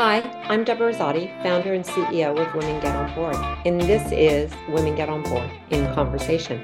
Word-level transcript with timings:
Hi, 0.00 0.20
I'm 0.44 0.62
Deborah 0.62 0.92
Rosati, 0.92 1.26
founder 1.42 1.74
and 1.74 1.84
CEO 1.84 2.38
of 2.38 2.54
Women 2.54 2.80
Get 2.80 2.94
On 2.94 3.12
Board, 3.16 3.34
and 3.66 3.80
this 3.80 4.12
is 4.12 4.54
Women 4.68 4.94
Get 4.94 5.08
On 5.08 5.24
Board 5.24 5.50
in 5.70 5.92
Conversation. 5.92 6.62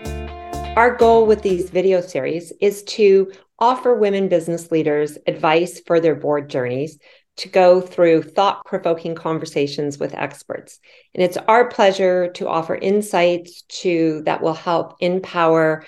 Our 0.77 0.95
goal 0.95 1.27
with 1.27 1.43
these 1.43 1.69
video 1.69 2.01
series 2.01 2.53
is 2.61 2.85
to 2.85 3.33
offer 3.59 3.93
women 3.93 4.29
business 4.29 4.71
leaders 4.71 5.19
advice 5.27 5.81
for 5.85 5.99
their 5.99 6.15
board 6.15 6.49
journeys 6.49 7.01
to 7.39 7.49
go 7.49 7.81
through 7.81 8.23
thought 8.23 8.65
provoking 8.67 9.17
conversations 9.17 9.99
with 9.99 10.15
experts. 10.15 10.79
And 11.13 11.25
it's 11.25 11.37
our 11.37 11.69
pleasure 11.69 12.31
to 12.35 12.47
offer 12.47 12.77
insights 12.77 13.63
to 13.63 14.23
that 14.27 14.43
will 14.43 14.55
help 14.55 14.95
empower 15.01 15.85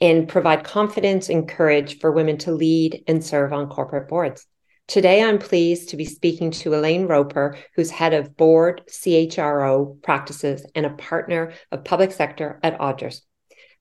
and 0.00 0.26
provide 0.26 0.64
confidence 0.64 1.28
and 1.28 1.46
courage 1.46 1.98
for 1.98 2.10
women 2.10 2.38
to 2.38 2.52
lead 2.52 3.04
and 3.06 3.22
serve 3.22 3.52
on 3.52 3.68
corporate 3.68 4.08
boards. 4.08 4.46
Today, 4.88 5.20
I'm 5.20 5.38
pleased 5.38 5.88
to 5.88 5.96
be 5.96 6.04
speaking 6.04 6.52
to 6.52 6.76
Elaine 6.76 7.08
Roper, 7.08 7.58
who's 7.74 7.90
head 7.90 8.14
of 8.14 8.36
board 8.36 8.82
CHRO 8.88 10.00
practices 10.00 10.64
and 10.76 10.86
a 10.86 10.90
partner 10.90 11.54
of 11.72 11.84
public 11.84 12.12
sector 12.12 12.60
at 12.62 12.78
Odgers. 12.78 13.22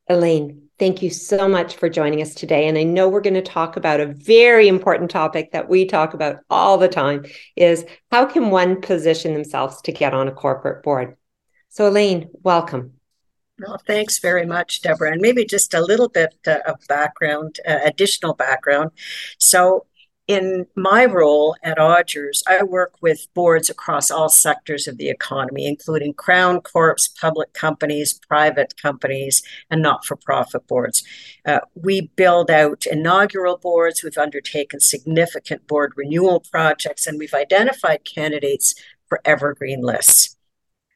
Elaine, 0.10 0.64
thank 0.80 1.04
you 1.04 1.12
so 1.12 1.48
much 1.48 1.76
for 1.76 1.90
joining 1.90 2.24
us 2.24 2.34
today. 2.34 2.68
And 2.68 2.76
I 2.76 2.84
know 2.84 3.08
we're 3.08 3.22
going 3.22 3.36
to 3.36 3.44
talk 3.44 3.78
about 3.78 4.00
a 4.00 4.14
very 4.14 4.68
important 4.68 5.12
topic 5.12 5.52
that 5.52 5.70
we 5.70 5.86
talk 5.86 6.16
about 6.16 6.38
all 6.50 6.80
the 6.80 6.88
time 6.88 7.26
is 7.56 7.86
how 8.12 8.26
can 8.26 8.50
one 8.50 8.82
position 8.82 9.36
themselves 9.36 9.82
to 9.84 9.92
get 9.92 10.16
on 10.16 10.28
a 10.28 10.32
corporate 10.32 10.82
board? 10.82 11.18
So 11.70 11.88
Elaine, 11.88 12.32
welcome. 12.42 12.94
Well, 13.60 13.80
thanks 13.86 14.18
very 14.18 14.48
much, 14.48 14.82
Deborah. 14.82 15.12
And 15.12 15.22
maybe 15.22 15.46
just 15.46 15.76
a 15.76 15.82
little 15.82 16.10
bit 16.10 16.34
uh, 16.48 16.60
of 16.66 16.80
background, 16.90 17.60
uh, 17.68 17.78
additional 17.84 18.34
background. 18.34 18.90
So 19.38 19.86
in 20.28 20.66
my 20.76 21.06
role 21.06 21.56
at 21.64 21.78
Odgers, 21.78 22.42
I 22.48 22.64
work 22.64 22.94
with 23.02 23.28
boards 23.36 23.70
across 23.70 24.10
all 24.10 24.30
sectors 24.30 24.88
of 24.88 24.98
the 24.98 25.10
economy, 25.10 25.68
including 25.68 26.14
Crown 26.14 26.62
Corps, 26.62 27.10
public 27.22 27.54
companies, 27.54 28.20
private 28.28 28.76
companies, 28.82 29.44
and 29.70 29.82
not 29.82 30.04
for 30.04 30.16
profit 30.16 30.68
boards. 30.68 31.04
Uh, 31.46 31.60
we 31.76 32.10
build 32.16 32.50
out 32.50 32.86
inaugural 32.88 33.58
boards, 33.58 34.04
we've 34.04 34.18
undertaken 34.18 34.80
significant 34.80 35.68
board 35.68 35.94
renewal 35.96 36.40
projects, 36.40 37.06
and 37.06 37.20
we've 37.20 37.34
identified 37.34 38.04
candidates 38.04 38.74
for 39.08 39.22
evergreen 39.26 39.82
lists. 39.82 40.36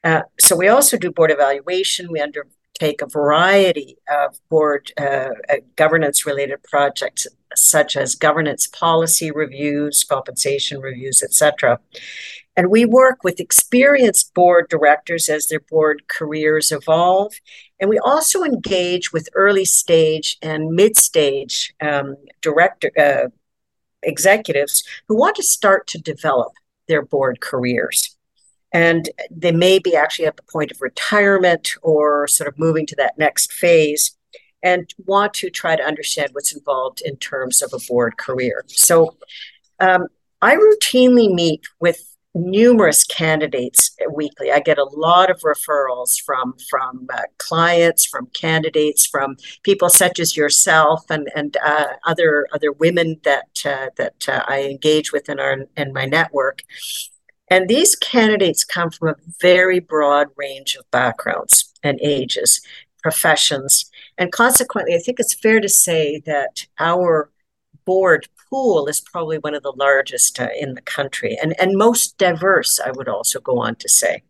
Uh, 0.03 0.21
so 0.39 0.55
we 0.55 0.67
also 0.67 0.97
do 0.97 1.11
board 1.11 1.29
evaluation. 1.29 2.11
We 2.11 2.21
undertake 2.79 3.01
a 3.01 3.07
variety 3.07 3.97
of 4.09 4.39
board 4.49 4.91
uh, 4.99 5.29
uh 5.49 5.55
governance 5.75 6.25
related 6.25 6.61
projects 6.63 7.27
such 7.55 7.97
as 7.97 8.13
governance 8.15 8.67
policy 8.67 9.31
reviews, 9.31 10.03
compensation 10.03 10.79
reviews, 10.79 11.23
etc. 11.23 11.79
And 12.55 12.69
we 12.69 12.85
work 12.85 13.23
with 13.23 13.39
experienced 13.39 14.33
board 14.33 14.69
directors 14.69 15.29
as 15.29 15.47
their 15.47 15.61
board 15.61 16.03
careers 16.07 16.71
evolve. 16.71 17.33
And 17.79 17.89
we 17.89 17.97
also 17.99 18.43
engage 18.43 19.11
with 19.11 19.29
early 19.33 19.65
stage 19.65 20.37
and 20.41 20.75
mid 20.75 20.95
stage 20.95 21.73
um, 21.81 22.15
director 22.41 22.91
uh, 22.97 23.29
executives 24.03 24.83
who 25.07 25.17
want 25.17 25.35
to 25.37 25.43
start 25.43 25.87
to 25.87 25.97
develop 25.97 26.53
their 26.87 27.01
board 27.01 27.39
careers. 27.41 28.15
And 28.71 29.09
they 29.31 29.51
may 29.51 29.79
be 29.79 29.95
actually 29.95 30.27
at 30.27 30.37
the 30.37 30.43
point 30.43 30.71
of 30.71 30.81
retirement 30.81 31.75
or 31.81 32.27
sort 32.27 32.47
of 32.47 32.59
moving 32.59 32.85
to 32.87 32.95
that 32.97 33.17
next 33.17 33.51
phase 33.51 34.15
and 34.61 34.93
want 35.05 35.33
to 35.35 35.49
try 35.49 35.75
to 35.75 35.83
understand 35.83 36.29
what's 36.33 36.53
involved 36.53 37.01
in 37.03 37.15
terms 37.17 37.61
of 37.61 37.71
a 37.73 37.79
board 37.87 38.17
career. 38.17 38.63
So 38.67 39.15
um, 39.79 40.07
I 40.41 40.55
routinely 40.55 41.33
meet 41.33 41.61
with 41.79 42.15
numerous 42.35 43.03
candidates 43.05 43.95
weekly. 44.13 44.51
I 44.51 44.59
get 44.59 44.77
a 44.77 44.83
lot 44.83 45.31
of 45.31 45.41
referrals 45.41 46.21
from 46.21 46.55
from 46.69 47.07
uh, 47.11 47.21
clients, 47.37 48.05
from 48.05 48.27
candidates, 48.27 49.07
from 49.07 49.37
people 49.63 49.89
such 49.89 50.19
as 50.19 50.37
yourself 50.37 51.03
and 51.09 51.29
and 51.35 51.57
uh, 51.65 51.87
other 52.05 52.47
other 52.53 52.71
women 52.71 53.19
that 53.23 53.47
uh, 53.65 53.87
that 53.97 54.29
uh, 54.29 54.43
I 54.47 54.63
engage 54.63 55.11
with 55.11 55.29
in 55.29 55.39
our 55.39 55.57
in 55.75 55.93
my 55.93 56.05
network. 56.05 56.61
And 57.49 57.67
these 57.67 57.95
candidates 57.95 58.63
come 58.63 58.91
from 58.91 59.09
a 59.09 59.15
very 59.41 59.79
broad 59.79 60.27
range 60.35 60.75
of 60.75 60.89
backgrounds 60.91 61.73
and 61.83 61.99
ages, 62.01 62.61
professions, 63.01 63.89
and 64.19 64.33
consequently, 64.33 64.93
I 64.93 64.99
think 64.99 65.19
it's 65.19 65.33
fair 65.33 65.61
to 65.61 65.69
say 65.69 66.21
that 66.25 66.67
our 66.77 67.31
board 67.85 68.27
pool 68.49 68.87
is 68.87 68.99
probably 68.99 69.37
one 69.37 69.55
of 69.55 69.63
the 69.63 69.73
largest 69.77 70.39
uh, 70.39 70.49
in 70.59 70.73
the 70.73 70.81
country 70.81 71.37
and, 71.41 71.59
and 71.59 71.77
most 71.77 72.17
diverse, 72.17 72.79
I 72.85 72.91
would 72.91 73.07
also 73.07 73.39
go 73.39 73.59
on 73.59 73.75
to 73.75 73.89
say. 73.89 74.23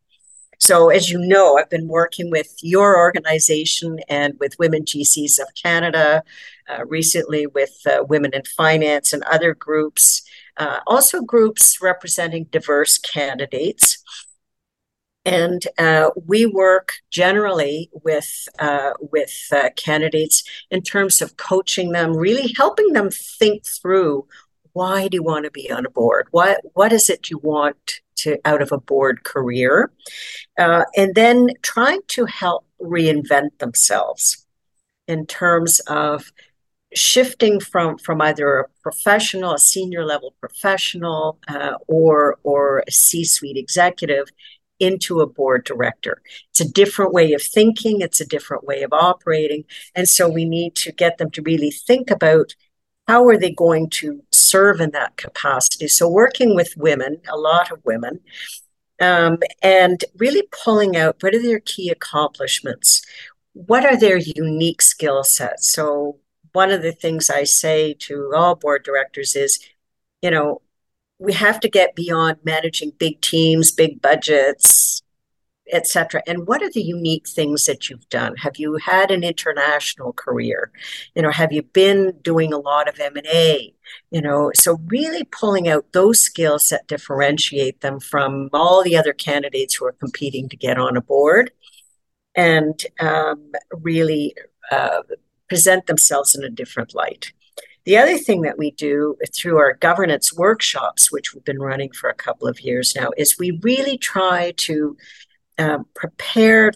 So, 0.60 0.90
as 0.90 1.10
you 1.10 1.18
know, 1.18 1.58
I've 1.58 1.70
been 1.70 1.88
working 1.88 2.30
with 2.30 2.54
your 2.62 2.98
organization 2.98 4.00
and 4.10 4.38
with 4.40 4.60
Women 4.60 4.84
GCs 4.84 5.40
of 5.40 5.48
Canada, 5.56 6.22
uh, 6.70 6.86
recently 6.86 7.48
with 7.48 7.80
uh, 7.88 8.04
Women 8.08 8.32
in 8.34 8.44
Finance 8.44 9.14
and 9.14 9.24
other 9.24 9.56
groups, 9.56 10.22
uh, 10.58 10.80
also 10.88 11.22
groups 11.22 11.82
representing 11.82 12.46
diverse 12.46 12.98
candidates. 12.98 14.04
And 15.26 15.62
uh, 15.78 16.10
we 16.26 16.46
work 16.46 16.94
generally 17.12 17.90
with 18.04 18.48
uh, 18.58 18.92
with 19.00 19.36
uh, 19.52 19.70
candidates 19.76 20.44
in 20.72 20.82
terms 20.82 21.22
of 21.22 21.38
coaching 21.38 21.92
them, 21.92 22.16
really 22.16 22.54
helping 22.58 22.94
them 22.94 23.10
think 23.12 23.66
through 23.66 24.28
why 24.74 25.08
do 25.08 25.18
you 25.18 25.24
want 25.24 25.46
to 25.46 25.52
be 25.52 25.70
on 25.70 25.86
a 25.86 25.90
board? 25.90 26.28
What 26.32 26.62
what 26.74 26.94
is 26.94 27.10
it 27.10 27.30
you 27.30 27.38
want 27.40 28.02
to 28.18 28.38
out 28.46 28.62
of 28.62 28.72
a 28.72 28.80
board 28.80 29.24
career? 29.24 29.92
Uh, 30.58 30.86
and 30.96 31.16
then 31.16 31.50
trying 31.62 32.02
to 32.08 32.26
help 32.26 32.66
reinvent 32.82 33.58
themselves 33.60 34.46
in 35.08 35.26
terms 35.26 35.80
of 35.88 36.32
shifting 36.94 37.60
from 37.60 37.98
from 37.98 38.22
either 38.22 38.60
a 38.60 38.70
professional, 38.82 39.54
a 39.54 39.60
senior 39.60 40.06
level 40.06 40.34
professional, 40.40 41.40
uh, 41.48 41.74
or 41.88 42.40
or 42.44 42.84
a 42.88 42.92
C-suite 42.92 43.58
executive 43.58 44.28
into 44.80 45.20
a 45.20 45.28
board 45.28 45.66
director. 45.66 46.22
It's 46.52 46.62
a 46.62 46.72
different 46.72 47.14
way 47.14 47.34
of 47.34 47.42
thinking, 47.42 48.02
it's 48.02 48.22
a 48.22 48.26
different 48.26 48.64
way 48.64 48.82
of 48.82 48.94
operating. 48.94 49.66
And 49.94 50.08
so 50.08 50.30
we 50.30 50.46
need 50.46 50.76
to 50.76 50.92
get 50.92 51.18
them 51.18 51.30
to 51.32 51.42
really 51.42 51.72
think 51.72 52.10
about 52.10 52.56
how 53.08 53.28
are 53.28 53.38
they 53.38 53.52
going 53.52 53.90
to 53.90 54.24
serve 54.32 54.80
in 54.80 54.92
that 54.92 55.18
capacity. 55.18 55.88
So 55.88 56.08
working 56.08 56.56
with 56.56 56.78
women, 56.78 57.18
a 57.28 57.38
lot 57.38 57.72
of 57.72 57.84
women, 57.84 58.20
um, 59.02 59.40
and 59.62 60.04
really 60.18 60.44
pulling 60.64 60.96
out 60.96 61.18
what 61.22 61.34
are 61.34 61.42
their 61.42 61.60
key 61.60 61.90
accomplishments? 61.90 63.02
What 63.54 63.86
are 63.86 63.98
their 63.98 64.18
unique 64.18 64.82
skill 64.82 65.24
sets? 65.24 65.72
So 65.72 66.20
one 66.54 66.72
of 66.72 66.82
the 66.82 66.92
things 66.92 67.30
I 67.30 67.44
say 67.44 67.94
to 68.00 68.32
all 68.36 68.56
board 68.56 68.84
directors 68.84 69.36
is, 69.36 69.60
you 70.22 70.32
know, 70.32 70.62
we 71.20 71.34
have 71.34 71.60
to 71.62 71.70
get 71.70 71.96
beyond 71.96 72.38
managing 72.44 72.94
big 72.98 73.22
teams, 73.22 73.72
big 73.72 74.02
budgets, 74.02 75.02
etc. 75.72 76.22
And 76.26 76.48
what 76.48 76.64
are 76.64 76.72
the 76.72 76.82
unique 76.82 77.28
things 77.28 77.66
that 77.66 77.90
you've 77.90 78.08
done? 78.10 78.36
Have 78.38 78.58
you 78.58 78.78
had 78.78 79.12
an 79.12 79.24
international 79.24 80.14
career? 80.14 80.72
You 81.16 81.22
know, 81.22 81.32
have 81.32 81.52
you 81.52 81.62
been 81.62 82.14
doing 82.22 82.54
a 82.54 82.58
lot 82.58 82.88
of 82.88 83.00
M&A? 83.00 83.74
You 84.12 84.22
know, 84.22 84.52
so 84.56 84.80
really 84.88 85.24
pulling 85.26 85.68
out 85.68 85.92
those 85.94 86.20
skills 86.20 86.68
that 86.70 86.88
differentiate 86.88 87.82
them 87.82 88.00
from 88.00 88.50
all 88.54 88.84
the 88.84 88.98
other 88.98 89.14
candidates 89.14 89.76
who 89.76 89.86
are 89.86 89.94
competing 89.94 90.50
to 90.50 90.58
get 90.58 90.78
on 90.78 90.98
a 90.98 91.02
board 91.02 91.52
and 92.36 92.86
um, 93.00 93.52
really 93.72 94.36
uh, 94.72 95.02
present 95.50 95.88
themselves 95.88 96.36
in 96.36 96.44
a 96.44 96.50
different 96.50 96.96
light. 96.96 97.34
The 97.86 97.98
other 97.98 98.18
thing 98.18 98.42
that 98.42 98.58
we 98.58 98.72
do 98.72 99.18
through 99.34 99.58
our 99.58 99.74
governance 99.74 100.34
workshops, 100.34 101.12
which 101.12 101.34
we've 101.34 101.44
been 101.44 101.60
running 101.60 101.92
for 101.92 102.10
a 102.10 102.14
couple 102.16 102.48
of 102.48 102.62
years 102.62 102.96
now, 102.96 103.10
is 103.18 103.40
we 103.40 103.60
really 103.64 103.98
try 103.98 104.54
to 104.58 104.96
um, 105.58 105.86
prepare 105.96 106.72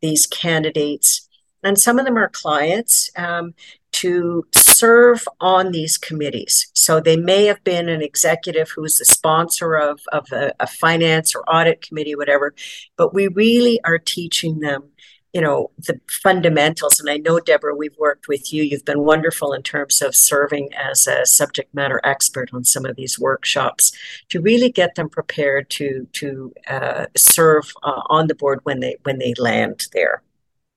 these 0.00 0.26
candidates, 0.26 1.28
and 1.62 1.78
some 1.78 1.98
of 1.98 2.04
them 2.04 2.16
are 2.16 2.28
clients, 2.28 3.10
um, 3.16 3.54
to 3.90 4.46
serve 4.54 5.26
on 5.40 5.72
these 5.72 5.96
committees. 5.96 6.70
So 6.74 7.00
they 7.00 7.16
may 7.16 7.46
have 7.46 7.62
been 7.64 7.88
an 7.88 8.02
executive 8.02 8.70
who's 8.70 8.98
the 8.98 9.04
sponsor 9.04 9.74
of, 9.74 10.00
of 10.12 10.30
a, 10.32 10.52
a 10.60 10.66
finance 10.66 11.34
or 11.34 11.42
audit 11.48 11.80
committee, 11.80 12.14
whatever, 12.14 12.54
but 12.96 13.14
we 13.14 13.28
really 13.28 13.80
are 13.84 13.98
teaching 13.98 14.60
them 14.60 14.90
you 15.32 15.40
know 15.40 15.70
the 15.78 16.00
fundamentals. 16.08 16.98
And 17.00 17.10
i 17.10 17.16
know 17.16 17.40
deborah 17.40 17.74
we've 17.74 17.96
worked 17.98 18.28
with 18.28 18.52
you. 18.52 18.62
You've 18.62 18.84
been 18.84 19.00
wonderful 19.00 19.52
in 19.52 19.62
terms 19.62 20.00
of 20.02 20.14
serving 20.14 20.70
as 20.74 21.06
a 21.06 21.26
subject 21.26 21.74
matter 21.74 22.00
expert 22.04 22.50
on 22.52 22.64
some 22.64 22.84
of 22.86 22.96
these 22.96 23.18
workshops 23.18 23.92
to 24.30 24.40
really 24.40 24.70
get 24.70 24.94
them 24.94 25.08
prepared 25.08 25.70
to 25.70 26.06
to 26.12 26.52
uh, 26.68 27.06
serve 27.16 27.72
uh, 27.82 28.02
on 28.06 28.26
the 28.28 28.34
board 28.34 28.60
when 28.64 28.80
they 28.80 28.96
when 29.02 29.18
they 29.18 29.34
land 29.38 29.86
there. 29.92 30.22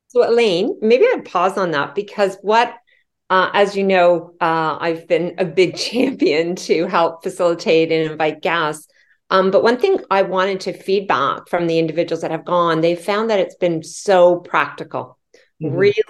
So 0.07 0.27
elaine 0.27 0.77
maybe 0.81 1.05
i'd 1.13 1.23
pause 1.25 1.57
on 1.57 1.71
that 1.71 1.95
because 1.95 2.37
what 2.41 2.75
uh, 3.29 3.49
as 3.53 3.77
you 3.77 3.83
know 3.83 4.33
uh, 4.41 4.77
i've 4.81 5.07
been 5.07 5.35
a 5.37 5.45
big 5.45 5.77
champion 5.87 6.55
to 6.57 6.85
help 6.87 7.23
facilitate 7.23 7.91
and 7.91 8.11
invite 8.11 8.41
guests 8.41 8.87
Um, 9.31 9.49
but 9.49 9.63
one 9.63 9.79
thing 9.79 9.97
I 10.11 10.21
wanted 10.21 10.59
to 10.61 10.73
feedback 10.73 11.47
from 11.49 11.65
the 11.65 11.79
individuals 11.79 12.21
that 12.21 12.31
have 12.31 12.45
gone, 12.45 12.81
they 12.81 12.95
found 12.95 13.29
that 13.29 13.39
it's 13.39 13.55
been 13.55 13.81
so 13.81 14.39
practical, 14.39 15.17
mm-hmm. 15.61 15.75
really 15.75 16.03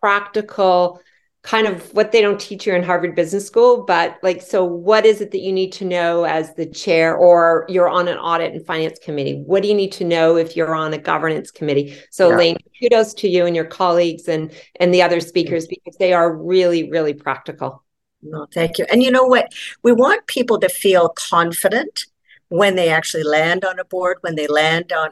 practical 0.00 1.00
kind 1.42 1.66
of 1.66 1.94
what 1.94 2.12
they 2.12 2.20
don't 2.20 2.40
teach 2.40 2.66
you 2.66 2.74
in 2.74 2.82
Harvard 2.82 3.14
Business 3.14 3.46
School, 3.46 3.84
but 3.84 4.18
like, 4.22 4.42
so 4.42 4.64
what 4.64 5.06
is 5.06 5.20
it 5.20 5.30
that 5.30 5.40
you 5.40 5.52
need 5.52 5.72
to 5.72 5.84
know 5.84 6.24
as 6.24 6.54
the 6.54 6.66
chair 6.66 7.16
or 7.16 7.64
you're 7.68 7.88
on 7.88 8.06
an 8.06 8.18
audit 8.18 8.52
and 8.52 8.66
finance 8.66 8.98
committee? 8.98 9.42
What 9.46 9.62
do 9.62 9.68
you 9.68 9.74
need 9.74 9.92
to 9.92 10.04
know 10.04 10.36
if 10.36 10.56
you're 10.56 10.74
on 10.74 10.92
a 10.92 10.98
governance 10.98 11.50
committee? 11.50 11.96
So, 12.10 12.28
yeah. 12.28 12.34
Elaine, 12.34 12.56
kudos 12.80 13.14
to 13.14 13.28
you 13.28 13.46
and 13.46 13.56
your 13.56 13.64
colleagues 13.64 14.28
and 14.28 14.52
and 14.78 14.92
the 14.92 15.00
other 15.00 15.20
speakers 15.20 15.66
because 15.66 15.96
they 15.98 16.12
are 16.12 16.36
really, 16.36 16.90
really 16.90 17.14
practical. 17.14 17.82
No, 18.20 18.46
thank 18.52 18.78
you. 18.78 18.86
And 18.90 19.02
you 19.02 19.10
know 19.10 19.24
what? 19.24 19.50
We 19.82 19.92
want 19.92 20.26
people 20.26 20.58
to 20.60 20.68
feel 20.68 21.08
confident 21.10 22.06
when 22.50 22.76
they 22.76 22.88
actually 22.88 23.24
land 23.24 23.64
on 23.64 23.78
a 23.78 23.84
board, 23.84 24.18
when 24.22 24.34
they 24.34 24.46
land 24.46 24.92
on 24.92 25.10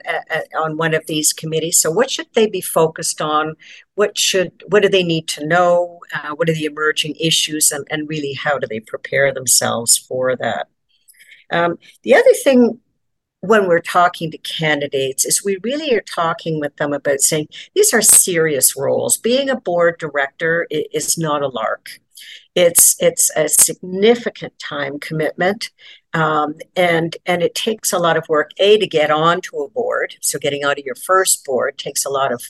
on 0.58 0.76
one 0.76 0.94
of 0.94 1.06
these 1.06 1.32
committees. 1.32 1.80
So, 1.80 1.90
what 1.90 2.10
should 2.10 2.28
they 2.34 2.46
be 2.46 2.60
focused 2.60 3.20
on? 3.20 3.56
What 3.94 4.16
should 4.16 4.52
what 4.68 4.82
do 4.82 4.88
they 4.88 5.04
need 5.04 5.28
to 5.28 5.46
know? 5.46 6.00
Uh, 6.14 6.34
what 6.34 6.48
are 6.48 6.54
the 6.54 6.64
emerging 6.64 7.16
issues, 7.20 7.72
and, 7.72 7.86
and 7.90 8.08
really 8.08 8.32
how 8.34 8.58
do 8.58 8.66
they 8.66 8.80
prepare 8.80 9.32
themselves 9.32 9.98
for 9.98 10.36
that? 10.36 10.68
Um, 11.50 11.78
the 12.02 12.14
other 12.14 12.32
thing 12.42 12.80
when 13.40 13.68
we're 13.68 13.80
talking 13.80 14.30
to 14.30 14.38
candidates 14.38 15.24
is 15.24 15.44
we 15.44 15.58
really 15.62 15.94
are 15.94 16.02
talking 16.14 16.58
with 16.58 16.76
them 16.76 16.92
about 16.92 17.20
saying 17.20 17.46
these 17.74 17.92
are 17.94 18.02
serious 18.02 18.76
roles. 18.76 19.16
Being 19.16 19.48
a 19.48 19.60
board 19.60 19.98
director 19.98 20.66
is 20.70 21.16
not 21.16 21.42
a 21.42 21.48
lark. 21.48 22.00
It's 22.54 22.96
it's 23.00 23.30
a 23.36 23.48
significant 23.48 24.58
time 24.58 24.98
commitment. 24.98 25.70
Um, 26.16 26.54
and 26.76 27.14
and 27.26 27.42
it 27.42 27.54
takes 27.54 27.92
a 27.92 27.98
lot 27.98 28.16
of 28.16 28.26
work 28.26 28.52
a 28.58 28.78
to 28.78 28.86
get 28.86 29.10
onto 29.10 29.58
a 29.58 29.68
board 29.68 30.14
so 30.22 30.38
getting 30.38 30.64
out 30.64 30.78
of 30.78 30.84
your 30.84 30.94
first 30.94 31.44
board 31.44 31.76
takes 31.76 32.06
a 32.06 32.08
lot 32.08 32.32
of 32.32 32.42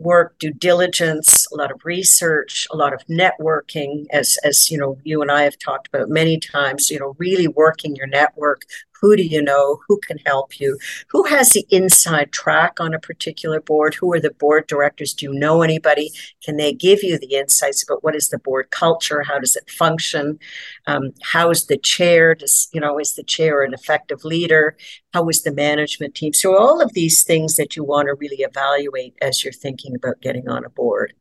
work 0.00 0.38
due 0.38 0.52
diligence 0.52 1.46
a 1.52 1.56
lot 1.56 1.70
of 1.70 1.80
research 1.84 2.66
a 2.72 2.76
lot 2.76 2.92
of 2.92 3.00
networking 3.06 4.06
as 4.12 4.38
as 4.44 4.70
you 4.70 4.78
know 4.78 4.96
you 5.04 5.20
and 5.20 5.30
i 5.30 5.42
have 5.42 5.58
talked 5.58 5.86
about 5.88 6.08
many 6.08 6.38
times 6.38 6.90
you 6.90 6.98
know 6.98 7.14
really 7.18 7.46
working 7.46 7.94
your 7.94 8.06
network 8.06 8.62
who 9.00 9.16
do 9.16 9.22
you 9.22 9.40
know? 9.40 9.78
Who 9.88 9.98
can 9.98 10.18
help 10.26 10.60
you? 10.60 10.78
Who 11.08 11.24
has 11.24 11.50
the 11.50 11.66
inside 11.70 12.32
track 12.32 12.80
on 12.80 12.94
a 12.94 12.98
particular 12.98 13.60
board? 13.60 13.94
Who 13.94 14.12
are 14.12 14.20
the 14.20 14.30
board 14.30 14.66
directors? 14.66 15.14
Do 15.14 15.26
you 15.26 15.32
know 15.32 15.62
anybody? 15.62 16.10
Can 16.44 16.56
they 16.56 16.72
give 16.72 17.02
you 17.02 17.18
the 17.18 17.34
insights 17.34 17.82
about 17.82 18.04
what 18.04 18.14
is 18.14 18.28
the 18.28 18.38
board 18.38 18.70
culture? 18.70 19.22
How 19.22 19.38
does 19.38 19.56
it 19.56 19.70
function? 19.70 20.38
Um, 20.86 21.12
how 21.22 21.50
is 21.50 21.66
the 21.66 21.78
chair? 21.78 22.34
Does 22.34 22.68
you 22.72 22.80
know 22.80 22.98
is 22.98 23.14
the 23.14 23.22
chair 23.22 23.62
an 23.62 23.72
effective 23.72 24.24
leader? 24.24 24.76
How 25.14 25.28
is 25.28 25.42
the 25.42 25.52
management 25.52 26.14
team? 26.14 26.32
So 26.32 26.56
all 26.56 26.80
of 26.80 26.92
these 26.92 27.24
things 27.24 27.56
that 27.56 27.76
you 27.76 27.84
want 27.84 28.06
to 28.08 28.14
really 28.14 28.42
evaluate 28.42 29.14
as 29.22 29.42
you're 29.42 29.52
thinking 29.52 29.89
about 29.94 30.20
getting 30.20 30.48
on 30.48 30.64
a 30.64 30.70
board. 30.70 31.14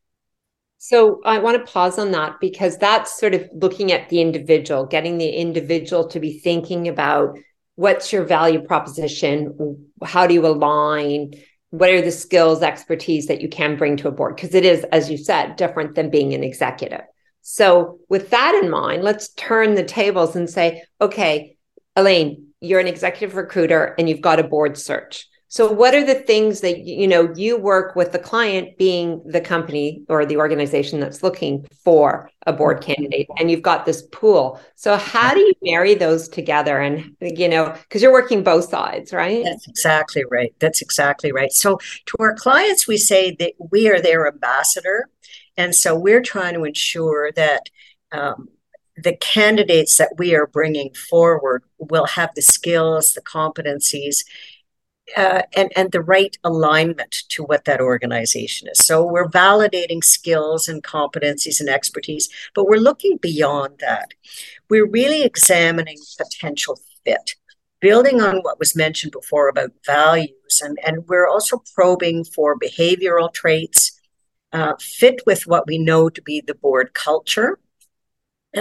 So 0.77 1.21
I 1.25 1.39
want 1.39 1.57
to 1.57 1.71
pause 1.71 1.99
on 1.99 2.11
that 2.11 2.39
because 2.39 2.77
that's 2.77 3.19
sort 3.19 3.35
of 3.35 3.49
looking 3.53 3.91
at 3.91 4.07
the 4.07 4.21
individual, 4.21 4.85
getting 4.85 5.17
the 5.17 5.29
individual 5.29 6.07
to 6.07 6.21
be 6.21 6.39
thinking 6.39 6.87
about 6.87 7.37
what's 7.75 8.11
your 8.11 8.23
value 8.25 8.61
proposition 8.61 9.87
how 10.03 10.27
do 10.27 10.33
you 10.33 10.45
align 10.45 11.33
what 11.69 11.89
are 11.89 12.01
the 12.01 12.11
skills 12.11 12.61
expertise 12.61 13.27
that 13.27 13.41
you 13.41 13.47
can 13.47 13.77
bring 13.77 13.95
to 13.95 14.07
a 14.07 14.11
board? 14.11 14.35
Because 14.35 14.53
it 14.53 14.65
is 14.65 14.83
as 14.85 15.09
you 15.09 15.17
said 15.17 15.55
different 15.55 15.95
than 15.95 16.09
being 16.09 16.33
an 16.33 16.43
executive. 16.43 17.01
So 17.41 17.99
with 18.09 18.31
that 18.31 18.59
in 18.61 18.69
mind 18.69 19.03
let's 19.03 19.29
turn 19.29 19.75
the 19.75 19.83
tables 19.83 20.35
and 20.35 20.49
say 20.49 20.83
okay 20.99 21.57
elaine 21.95 22.47
you're 22.59 22.81
an 22.81 22.87
executive 22.87 23.35
recruiter 23.35 23.95
and 23.97 24.09
you've 24.09 24.21
got 24.21 24.39
a 24.39 24.43
board 24.43 24.77
search 24.77 25.27
so 25.51 25.71
what 25.71 25.95
are 25.95 26.05
the 26.05 26.13
things 26.13 26.61
that 26.61 26.81
you 26.85 27.07
know 27.07 27.33
you 27.35 27.57
work 27.57 27.95
with 27.95 28.11
the 28.11 28.19
client 28.19 28.77
being 28.77 29.21
the 29.25 29.41
company 29.41 30.03
or 30.07 30.23
the 30.23 30.37
organization 30.37 30.99
that's 30.99 31.23
looking 31.23 31.67
for 31.83 32.29
a 32.45 32.53
board 32.53 32.81
candidate 32.81 33.27
and 33.39 33.49
you've 33.49 33.63
got 33.63 33.85
this 33.85 34.03
pool. 34.11 34.61
So 34.75 34.95
how 34.95 35.33
do 35.33 35.39
you 35.39 35.53
marry 35.63 35.95
those 35.95 36.29
together 36.29 36.79
and 36.79 37.15
you 37.19 37.49
know 37.49 37.75
because 37.81 38.03
you're 38.03 38.11
working 38.11 38.43
both 38.43 38.69
sides, 38.69 39.11
right? 39.11 39.43
That's 39.43 39.67
exactly 39.67 40.23
right. 40.29 40.53
That's 40.59 40.83
exactly 40.83 41.31
right. 41.31 41.51
So 41.51 41.79
to 42.05 42.15
our 42.19 42.35
clients 42.35 42.87
we 42.87 42.97
say 42.97 43.35
that 43.39 43.53
we 43.71 43.89
are 43.89 43.99
their 43.99 44.27
ambassador 44.27 45.09
and 45.57 45.73
so 45.73 45.97
we're 45.97 46.21
trying 46.21 46.53
to 46.53 46.63
ensure 46.63 47.31
that 47.31 47.69
um, 48.11 48.49
the 48.95 49.15
candidates 49.17 49.97
that 49.97 50.13
we 50.17 50.35
are 50.35 50.45
bringing 50.45 50.93
forward 50.93 51.63
will 51.79 52.05
have 52.05 52.29
the 52.35 52.41
skills, 52.41 53.13
the 53.13 53.21
competencies, 53.21 54.25
uh, 55.15 55.43
and 55.55 55.71
and 55.75 55.91
the 55.91 56.01
right 56.01 56.37
alignment 56.43 57.23
to 57.29 57.43
what 57.43 57.65
that 57.65 57.81
organization 57.81 58.67
is. 58.67 58.79
So 58.79 59.03
we're 59.03 59.27
validating 59.29 60.03
skills 60.03 60.67
and 60.67 60.83
competencies 60.83 61.59
and 61.59 61.69
expertise, 61.69 62.29
but 62.53 62.67
we're 62.67 62.77
looking 62.77 63.17
beyond 63.17 63.79
that. 63.79 64.13
We're 64.69 64.89
really 64.89 65.23
examining 65.23 65.97
potential 66.17 66.79
fit, 67.05 67.35
building 67.79 68.21
on 68.21 68.39
what 68.39 68.59
was 68.59 68.75
mentioned 68.75 69.11
before 69.11 69.47
about 69.49 69.71
values, 69.85 70.61
and 70.63 70.77
and 70.85 71.07
we're 71.07 71.27
also 71.27 71.63
probing 71.75 72.23
for 72.23 72.57
behavioral 72.57 73.33
traits. 73.33 73.95
Uh, 74.51 74.73
fit 74.79 75.21
with 75.27 75.45
what 75.45 75.67
we 75.67 75.77
know 75.77 76.09
to 76.09 76.23
be 76.23 76.41
the 76.41 76.55
board 76.55 76.95
culture, 76.95 77.59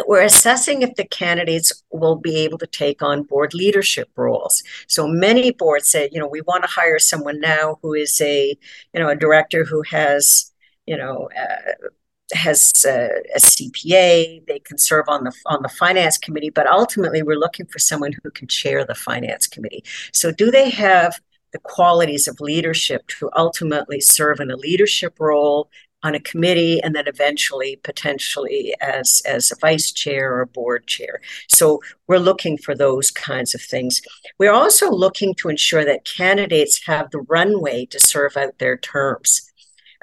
we're 0.06 0.22
assessing 0.22 0.82
if 0.82 0.94
the 0.96 1.06
candidates 1.06 1.82
will 1.90 2.16
be 2.16 2.36
able 2.36 2.58
to 2.58 2.66
take 2.66 3.02
on 3.02 3.22
board 3.22 3.54
leadership 3.54 4.10
roles. 4.16 4.62
So 4.86 5.06
many 5.06 5.50
boards 5.50 5.88
say, 5.88 6.08
you 6.12 6.20
know, 6.20 6.28
we 6.28 6.42
want 6.42 6.64
to 6.64 6.70
hire 6.70 6.98
someone 6.98 7.40
now 7.40 7.78
who 7.82 7.94
is 7.94 8.20
a, 8.20 8.56
you 8.92 9.00
know, 9.00 9.08
a 9.08 9.16
director 9.16 9.64
who 9.64 9.82
has, 9.82 10.52
you 10.86 10.96
know, 10.96 11.28
uh, 11.38 11.88
has 12.34 12.84
a, 12.86 13.08
a, 13.34 13.38
CPA. 13.38 14.46
They 14.46 14.58
can 14.58 14.76
serve 14.76 15.06
on 15.08 15.24
the 15.24 15.32
on 15.46 15.62
the 15.62 15.70
finance 15.70 16.18
committee, 16.18 16.50
but 16.50 16.66
ultimately 16.66 17.22
we're 17.22 17.38
looking 17.38 17.66
for 17.66 17.78
someone 17.78 18.12
who 18.22 18.30
can 18.30 18.48
chair 18.48 18.84
the 18.84 18.94
finance 18.94 19.46
committee. 19.46 19.82
So 20.12 20.30
do 20.30 20.50
they 20.50 20.68
have 20.68 21.18
the 21.52 21.58
qualities 21.60 22.28
of 22.28 22.40
leadership 22.40 23.06
to 23.06 23.30
ultimately 23.34 24.00
serve 24.00 24.40
in 24.40 24.50
a 24.50 24.56
leadership 24.56 25.14
role 25.18 25.70
on 26.02 26.14
a 26.14 26.20
committee 26.20 26.80
and 26.80 26.94
then 26.94 27.08
eventually 27.08 27.76
potentially 27.82 28.74
as 28.80 29.20
as 29.26 29.50
a 29.50 29.56
vice 29.60 29.90
chair 29.92 30.38
or 30.38 30.46
board 30.46 30.86
chair. 30.86 31.20
So 31.48 31.80
we're 32.06 32.18
looking 32.18 32.56
for 32.56 32.74
those 32.74 33.10
kinds 33.10 33.54
of 33.54 33.60
things. 33.60 34.00
We're 34.38 34.52
also 34.52 34.90
looking 34.90 35.34
to 35.36 35.48
ensure 35.48 35.84
that 35.84 36.04
candidates 36.04 36.86
have 36.86 37.10
the 37.10 37.20
runway 37.20 37.86
to 37.86 37.98
serve 37.98 38.36
out 38.36 38.58
their 38.58 38.76
terms 38.76 39.50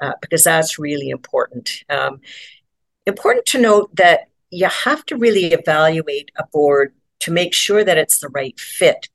uh, 0.00 0.12
because 0.20 0.44
that's 0.44 0.78
really 0.78 1.08
important. 1.08 1.82
Um, 1.88 2.20
important 3.06 3.46
to 3.46 3.60
note 3.60 3.94
that 3.96 4.28
you 4.50 4.66
have 4.66 5.04
to 5.06 5.16
really 5.16 5.46
evaluate 5.46 6.30
a 6.36 6.46
board 6.52 6.94
to 7.20 7.30
make 7.30 7.54
sure 7.54 7.82
that 7.84 7.98
it's 7.98 8.20
the 8.20 8.28
right 8.28 8.58
fit. 8.60 9.08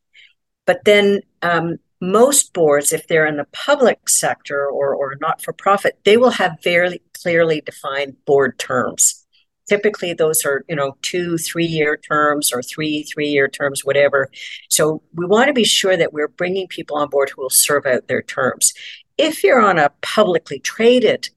But 0.65 0.83
then 0.85 1.21
um, 1.41 1.77
most 2.01 2.53
boards, 2.53 2.91
if 2.91 3.07
they're 3.07 3.27
in 3.27 3.37
the 3.37 3.47
public 3.53 4.09
sector 4.09 4.67
or, 4.67 4.95
or 4.95 5.15
not 5.21 5.41
for 5.41 5.53
profit, 5.53 5.99
they 6.03 6.17
will 6.17 6.31
have 6.31 6.57
very 6.63 7.01
clearly 7.13 7.61
defined 7.61 8.15
board 8.25 8.57
terms. 8.57 9.25
Typically, 9.69 10.13
those 10.13 10.43
are, 10.43 10.65
you 10.67 10.75
know, 10.75 10.97
two, 11.03 11.37
three 11.37 11.65
year 11.65 11.95
terms 11.95 12.51
or 12.51 12.61
three, 12.63 13.03
three 13.03 13.29
year 13.29 13.47
terms, 13.47 13.85
whatever. 13.85 14.29
So 14.69 15.03
we 15.13 15.25
want 15.27 15.47
to 15.47 15.53
be 15.53 15.63
sure 15.63 15.95
that 15.95 16.11
we're 16.11 16.27
bringing 16.27 16.67
people 16.67 16.97
on 16.97 17.09
board 17.09 17.29
who 17.29 17.43
will 17.43 17.51
serve 17.51 17.85
out 17.85 18.07
their 18.07 18.23
terms. 18.23 18.73
If 19.17 19.43
you're 19.43 19.61
on 19.61 19.77
a 19.77 19.91
publicly 20.01 20.59
traded 20.59 21.29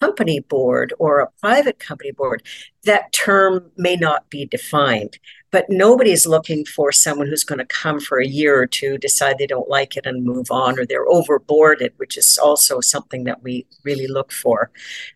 company 0.00 0.40
board 0.40 0.94
or 0.98 1.20
a 1.20 1.30
private 1.40 1.78
company 1.78 2.12
board, 2.12 2.42
that 2.84 3.12
term 3.12 3.72
may 3.76 3.96
not 3.96 4.30
be 4.30 4.46
defined 4.46 5.18
but 5.50 5.66
nobody's 5.68 6.26
looking 6.26 6.64
for 6.64 6.92
someone 6.92 7.26
who's 7.26 7.44
going 7.44 7.58
to 7.58 7.64
come 7.64 8.00
for 8.00 8.20
a 8.20 8.26
year 8.26 8.60
or 8.60 8.66
two, 8.66 8.98
decide 8.98 9.38
they 9.38 9.46
don't 9.46 9.68
like 9.68 9.96
it 9.96 10.06
and 10.06 10.24
move 10.24 10.50
on, 10.50 10.78
or 10.78 10.86
they're 10.86 11.06
overboarded, 11.06 11.90
which 11.96 12.16
is 12.16 12.38
also 12.38 12.80
something 12.80 13.24
that 13.24 13.42
we 13.42 13.66
really 13.82 14.06
look 14.06 14.32
for. 14.32 14.70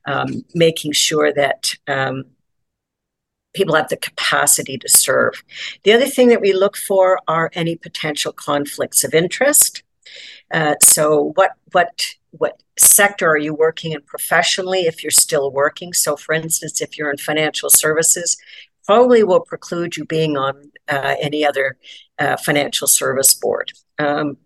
Um, 0.06 0.44
making 0.54 0.92
sure 0.92 1.32
that 1.32 1.74
um, 1.86 2.24
people 3.54 3.76
have 3.76 3.88
the 3.88 3.96
capacity 3.96 4.76
to 4.78 4.88
serve. 4.88 5.44
The 5.84 5.92
other 5.92 6.06
thing 6.06 6.28
that 6.28 6.40
we 6.40 6.52
look 6.52 6.76
for 6.76 7.20
are 7.28 7.50
any 7.54 7.76
potential 7.76 8.32
conflicts 8.32 9.04
of 9.04 9.14
interest. 9.14 9.82
Uh, 10.52 10.74
so, 10.82 11.32
what 11.36 11.52
what 11.72 12.04
what 12.30 12.60
sector 12.76 13.28
are 13.28 13.38
you 13.38 13.54
working 13.54 13.92
in 13.92 14.02
professionally 14.02 14.80
if 14.80 15.02
you're 15.04 15.10
still 15.10 15.52
working 15.52 15.92
so 15.92 16.16
for 16.16 16.32
instance 16.32 16.80
if 16.82 16.98
you're 16.98 17.10
in 17.10 17.16
financial 17.16 17.70
services 17.70 18.36
probably 18.86 19.22
will 19.22 19.40
preclude 19.40 19.96
you 19.96 20.04
being 20.04 20.36
on 20.36 20.70
uh, 20.88 21.14
any 21.20 21.44
other 21.44 21.76
uh, 22.18 22.36
financial 22.36 22.86
service 22.86 23.34
board. 23.34 23.72
Um, 23.98 24.36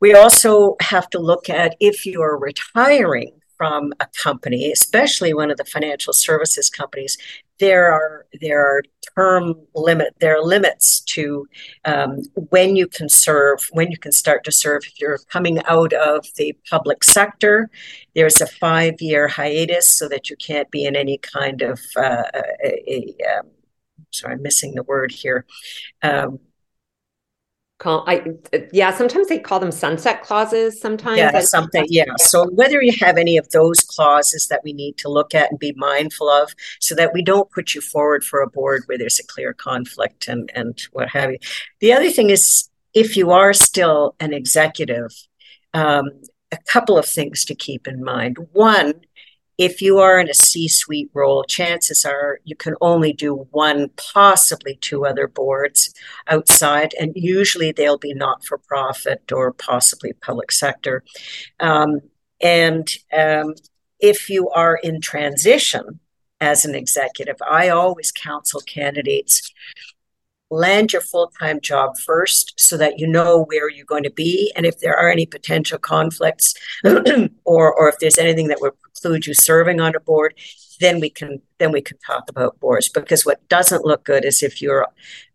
we 0.00 0.14
also 0.14 0.76
have 0.80 1.08
to 1.10 1.18
look 1.18 1.50
at 1.50 1.76
if 1.80 2.06
you're 2.06 2.38
retiring 2.38 3.32
from 3.56 3.92
a 4.00 4.06
company, 4.22 4.72
especially 4.72 5.34
one 5.34 5.50
of 5.50 5.58
the 5.58 5.64
financial 5.64 6.14
services 6.14 6.70
companies, 6.70 7.18
there 7.58 7.92
are 7.92 8.26
there 8.40 8.60
are 8.60 8.82
term 9.14 9.54
limit 9.74 10.14
there 10.20 10.36
are 10.36 10.42
limits 10.42 11.00
to 11.00 11.46
um, 11.84 12.22
when 12.48 12.74
you 12.74 12.86
can 12.86 13.08
serve 13.08 13.68
when 13.72 13.90
you 13.90 13.98
can 13.98 14.12
start 14.12 14.42
to 14.44 14.50
serve 14.50 14.82
if 14.84 14.98
you're 15.00 15.18
coming 15.30 15.62
out 15.66 15.92
of 15.92 16.26
the 16.36 16.56
public 16.68 17.04
sector 17.04 17.70
there's 18.14 18.40
a 18.40 18.46
five 18.46 18.94
year 19.00 19.28
hiatus 19.28 19.86
so 19.86 20.08
that 20.08 20.30
you 20.30 20.36
can't 20.36 20.70
be 20.70 20.84
in 20.84 20.96
any 20.96 21.18
kind 21.18 21.60
of 21.60 21.78
uh, 21.96 22.22
a, 22.64 22.92
a, 22.94 23.38
um, 23.38 23.46
sorry 24.10 24.34
i'm 24.34 24.42
missing 24.42 24.74
the 24.74 24.82
word 24.82 25.12
here 25.12 25.44
um, 26.02 26.38
call 27.80 28.04
I 28.06 28.24
yeah, 28.72 28.94
sometimes 28.94 29.28
they 29.28 29.38
call 29.38 29.58
them 29.58 29.72
sunset 29.72 30.22
clauses 30.22 30.80
sometimes. 30.80 31.18
Yeah, 31.18 31.40
something. 31.40 31.86
Yeah. 31.88 32.04
So 32.18 32.48
whether 32.50 32.80
you 32.80 32.92
have 33.00 33.16
any 33.16 33.36
of 33.36 33.48
those 33.50 33.80
clauses 33.80 34.46
that 34.48 34.60
we 34.62 34.72
need 34.72 34.98
to 34.98 35.08
look 35.08 35.34
at 35.34 35.50
and 35.50 35.58
be 35.58 35.72
mindful 35.76 36.28
of 36.28 36.54
so 36.78 36.94
that 36.94 37.12
we 37.12 37.22
don't 37.22 37.50
put 37.50 37.74
you 37.74 37.80
forward 37.80 38.22
for 38.22 38.40
a 38.40 38.48
board 38.48 38.82
where 38.86 38.98
there's 38.98 39.18
a 39.18 39.26
clear 39.26 39.52
conflict 39.52 40.28
and 40.28 40.52
and 40.54 40.80
what 40.92 41.08
have 41.08 41.32
you. 41.32 41.38
The 41.80 41.92
other 41.92 42.10
thing 42.10 42.30
is 42.30 42.68
if 42.94 43.16
you 43.16 43.30
are 43.32 43.52
still 43.52 44.14
an 44.20 44.32
executive, 44.32 45.10
um, 45.74 46.10
a 46.52 46.58
couple 46.68 46.98
of 46.98 47.06
things 47.06 47.44
to 47.46 47.54
keep 47.54 47.88
in 47.88 48.04
mind. 48.04 48.36
One, 48.52 48.94
if 49.60 49.82
you 49.82 49.98
are 49.98 50.18
in 50.18 50.30
a 50.30 50.32
C 50.34 50.68
suite 50.68 51.10
role, 51.12 51.44
chances 51.44 52.06
are 52.06 52.40
you 52.44 52.56
can 52.56 52.76
only 52.80 53.12
do 53.12 53.46
one, 53.50 53.90
possibly 54.14 54.76
two 54.76 55.04
other 55.04 55.28
boards 55.28 55.92
outside, 56.28 56.94
and 56.98 57.12
usually 57.14 57.70
they'll 57.70 57.98
be 57.98 58.14
not 58.14 58.42
for 58.42 58.56
profit 58.56 59.30
or 59.30 59.52
possibly 59.52 60.14
public 60.14 60.50
sector. 60.50 61.04
Um, 61.60 62.00
and 62.40 62.90
um, 63.12 63.54
if 63.98 64.30
you 64.30 64.48
are 64.48 64.76
in 64.82 65.02
transition 65.02 66.00
as 66.40 66.64
an 66.64 66.74
executive, 66.74 67.36
I 67.46 67.68
always 67.68 68.12
counsel 68.12 68.62
candidates 68.62 69.52
land 70.50 70.92
your 70.92 71.02
full 71.02 71.32
time 71.38 71.60
job 71.60 71.96
first 71.98 72.54
so 72.56 72.76
that 72.76 72.98
you 72.98 73.06
know 73.06 73.44
where 73.44 73.70
you're 73.70 73.84
going 73.86 74.02
to 74.02 74.10
be. 74.10 74.52
And 74.56 74.66
if 74.66 74.80
there 74.80 74.96
are 74.96 75.10
any 75.10 75.26
potential 75.26 75.78
conflicts 75.78 76.54
or, 77.44 77.72
or 77.72 77.88
if 77.88 77.98
there's 78.00 78.18
anything 78.18 78.48
that 78.48 78.60
would 78.60 78.72
preclude 79.00 79.26
you 79.26 79.34
serving 79.34 79.80
on 79.80 79.94
a 79.94 80.00
board, 80.00 80.34
then 80.80 81.00
we 81.00 81.10
can 81.10 81.40
then 81.58 81.72
we 81.72 81.80
can 81.80 81.98
talk 81.98 82.24
about 82.28 82.58
boards. 82.60 82.88
Because 82.88 83.24
what 83.24 83.46
doesn't 83.48 83.84
look 83.84 84.04
good 84.04 84.24
is 84.24 84.42
if 84.42 84.60
you're 84.62 84.86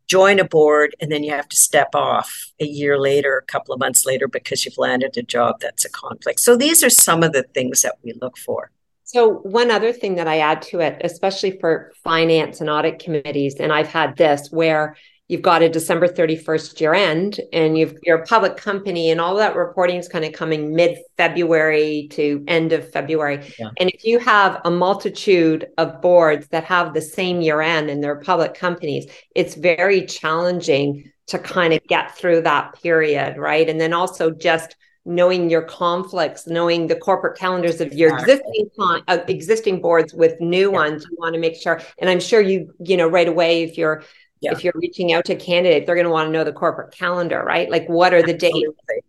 join 0.07 0.39
a 0.39 0.43
board 0.43 0.95
and 1.01 1.11
then 1.11 1.23
you 1.23 1.31
have 1.31 1.49
to 1.49 1.55
step 1.55 1.89
off 1.95 2.51
a 2.59 2.65
year 2.65 2.99
later, 2.99 3.37
a 3.39 3.51
couple 3.51 3.73
of 3.73 3.79
months 3.79 4.05
later, 4.05 4.27
because 4.27 4.63
you've 4.63 4.77
landed 4.77 5.17
a 5.17 5.23
job 5.23 5.55
that's 5.59 5.83
a 5.83 5.89
conflict. 5.89 6.39
So 6.39 6.55
these 6.55 6.83
are 6.83 6.91
some 6.91 7.23
of 7.23 7.33
the 7.33 7.41
things 7.55 7.81
that 7.81 7.95
we 8.03 8.13
look 8.21 8.37
for. 8.37 8.69
So, 9.03 9.35
one 9.43 9.69
other 9.69 9.93
thing 9.93 10.15
that 10.15 10.27
I 10.27 10.39
add 10.39 10.63
to 10.63 10.79
it, 10.79 10.99
especially 11.03 11.59
for 11.59 11.91
finance 12.03 12.59
and 12.59 12.69
audit 12.69 12.97
committees, 12.97 13.55
and 13.59 13.71
I've 13.71 13.87
had 13.87 14.17
this 14.17 14.49
where 14.51 14.95
you've 15.27 15.41
got 15.41 15.63
a 15.63 15.69
December 15.69 16.07
31st 16.07 16.79
year 16.79 16.93
end 16.93 17.39
and 17.51 17.77
you've, 17.77 17.97
you're 18.03 18.19
a 18.19 18.25
public 18.25 18.57
company 18.57 19.09
and 19.09 19.19
all 19.19 19.35
that 19.35 19.55
reporting 19.55 19.97
is 19.97 20.07
kind 20.07 20.23
of 20.23 20.33
coming 20.33 20.75
mid 20.75 20.97
February 21.17 22.07
to 22.11 22.43
end 22.47 22.73
of 22.73 22.89
February. 22.91 23.53
Yeah. 23.57 23.69
And 23.79 23.89
if 23.89 24.03
you 24.03 24.19
have 24.19 24.61
a 24.65 24.71
multitude 24.71 25.67
of 25.77 26.01
boards 26.01 26.47
that 26.49 26.63
have 26.65 26.93
the 26.93 27.01
same 27.01 27.41
year 27.41 27.61
end 27.61 27.89
and 27.89 28.03
they're 28.03 28.19
public 28.19 28.53
companies, 28.53 29.07
it's 29.35 29.55
very 29.55 30.05
challenging 30.05 31.11
to 31.27 31.39
kind 31.39 31.73
of 31.73 31.83
get 31.87 32.15
through 32.15 32.41
that 32.41 32.79
period, 32.81 33.37
right? 33.37 33.67
And 33.67 33.81
then 33.81 33.93
also 33.93 34.29
just 34.29 34.75
knowing 35.05 35.49
your 35.49 35.61
conflicts, 35.61 36.47
knowing 36.47 36.87
the 36.87 36.95
corporate 36.95 37.37
calendars 37.37 37.79
of 37.79 37.93
your 37.93 38.15
existing 38.15 38.69
uh, 38.79 39.19
existing 39.27 39.81
boards 39.81 40.13
with 40.13 40.39
new 40.39 40.71
yeah. 40.71 40.77
ones. 40.77 41.05
You 41.09 41.15
want 41.19 41.33
to 41.35 41.39
make 41.39 41.55
sure, 41.55 41.81
and 41.99 42.09
I'm 42.09 42.19
sure 42.19 42.41
you 42.41 42.73
you 42.79 42.97
know 42.97 43.07
right 43.07 43.27
away 43.27 43.63
if 43.63 43.77
you're 43.77 44.03
yeah. 44.45 44.51
if 44.53 44.63
you're 44.63 44.73
reaching 44.75 45.13
out 45.13 45.25
to 45.25 45.33
a 45.33 45.35
candidate, 45.35 45.85
they're 45.85 45.95
going 45.95 46.05
to 46.05 46.11
want 46.11 46.27
to 46.27 46.31
know 46.31 46.43
the 46.43 46.53
corporate 46.53 46.91
calendar, 46.91 47.43
right? 47.43 47.69
Like 47.69 47.87
what 47.87 48.13
are 48.13 48.21
the 48.21 48.33
dates? 48.33 48.57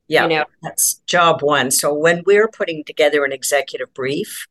Yeah, 0.09 0.25
you 0.25 0.29
know? 0.31 0.45
that's 0.63 0.95
job 1.07 1.43
one. 1.43 1.71
So 1.71 1.93
when 1.93 2.23
we're 2.27 2.49
putting 2.49 2.85
together 2.85 3.25
an 3.25 3.33
executive 3.33 3.93
brief, 3.95 4.47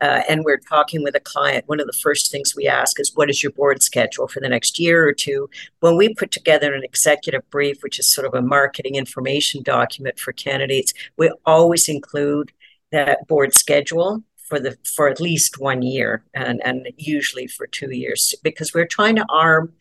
uh, 0.00 0.22
and 0.28 0.44
we're 0.44 0.58
talking 0.58 1.02
with 1.02 1.14
a 1.14 1.20
client, 1.20 1.68
one 1.68 1.80
of 1.80 1.86
the 1.86 1.92
first 2.02 2.30
things 2.30 2.54
we 2.54 2.66
ask 2.66 2.98
is, 3.00 3.12
What 3.14 3.30
is 3.30 3.42
your 3.42 3.52
board 3.52 3.82
schedule 3.82 4.28
for 4.28 4.40
the 4.40 4.48
next 4.48 4.78
year 4.78 5.06
or 5.06 5.12
two? 5.12 5.48
When 5.80 5.96
we 5.96 6.14
put 6.14 6.30
together 6.30 6.74
an 6.74 6.84
executive 6.84 7.48
brief, 7.50 7.82
which 7.82 7.98
is 7.98 8.12
sort 8.12 8.26
of 8.26 8.34
a 8.34 8.42
marketing 8.42 8.96
information 8.96 9.62
document 9.62 10.18
for 10.18 10.32
candidates, 10.32 10.92
we 11.16 11.32
always 11.46 11.88
include 11.88 12.52
that 12.92 13.26
board 13.28 13.54
schedule 13.54 14.22
for 14.44 14.60
the 14.60 14.76
for 14.84 15.08
at 15.08 15.20
least 15.20 15.58
one 15.58 15.82
year 15.82 16.22
and, 16.34 16.60
and 16.64 16.86
usually 16.96 17.46
for 17.46 17.66
two 17.66 17.90
years 17.90 18.34
because 18.42 18.74
we're 18.74 18.86
trying 18.86 19.16
to 19.16 19.24
arm 19.28 19.72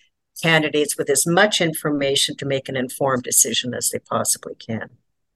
candidates 0.42 0.98
with 0.98 1.10
as 1.10 1.26
much 1.28 1.62
information 1.62 2.36
to 2.38 2.46
make 2.46 2.68
an 2.68 2.76
informed 2.76 3.24
decision 3.24 3.74
as 3.74 3.90
they 3.90 4.00
possibly 4.00 4.56
can 4.56 4.90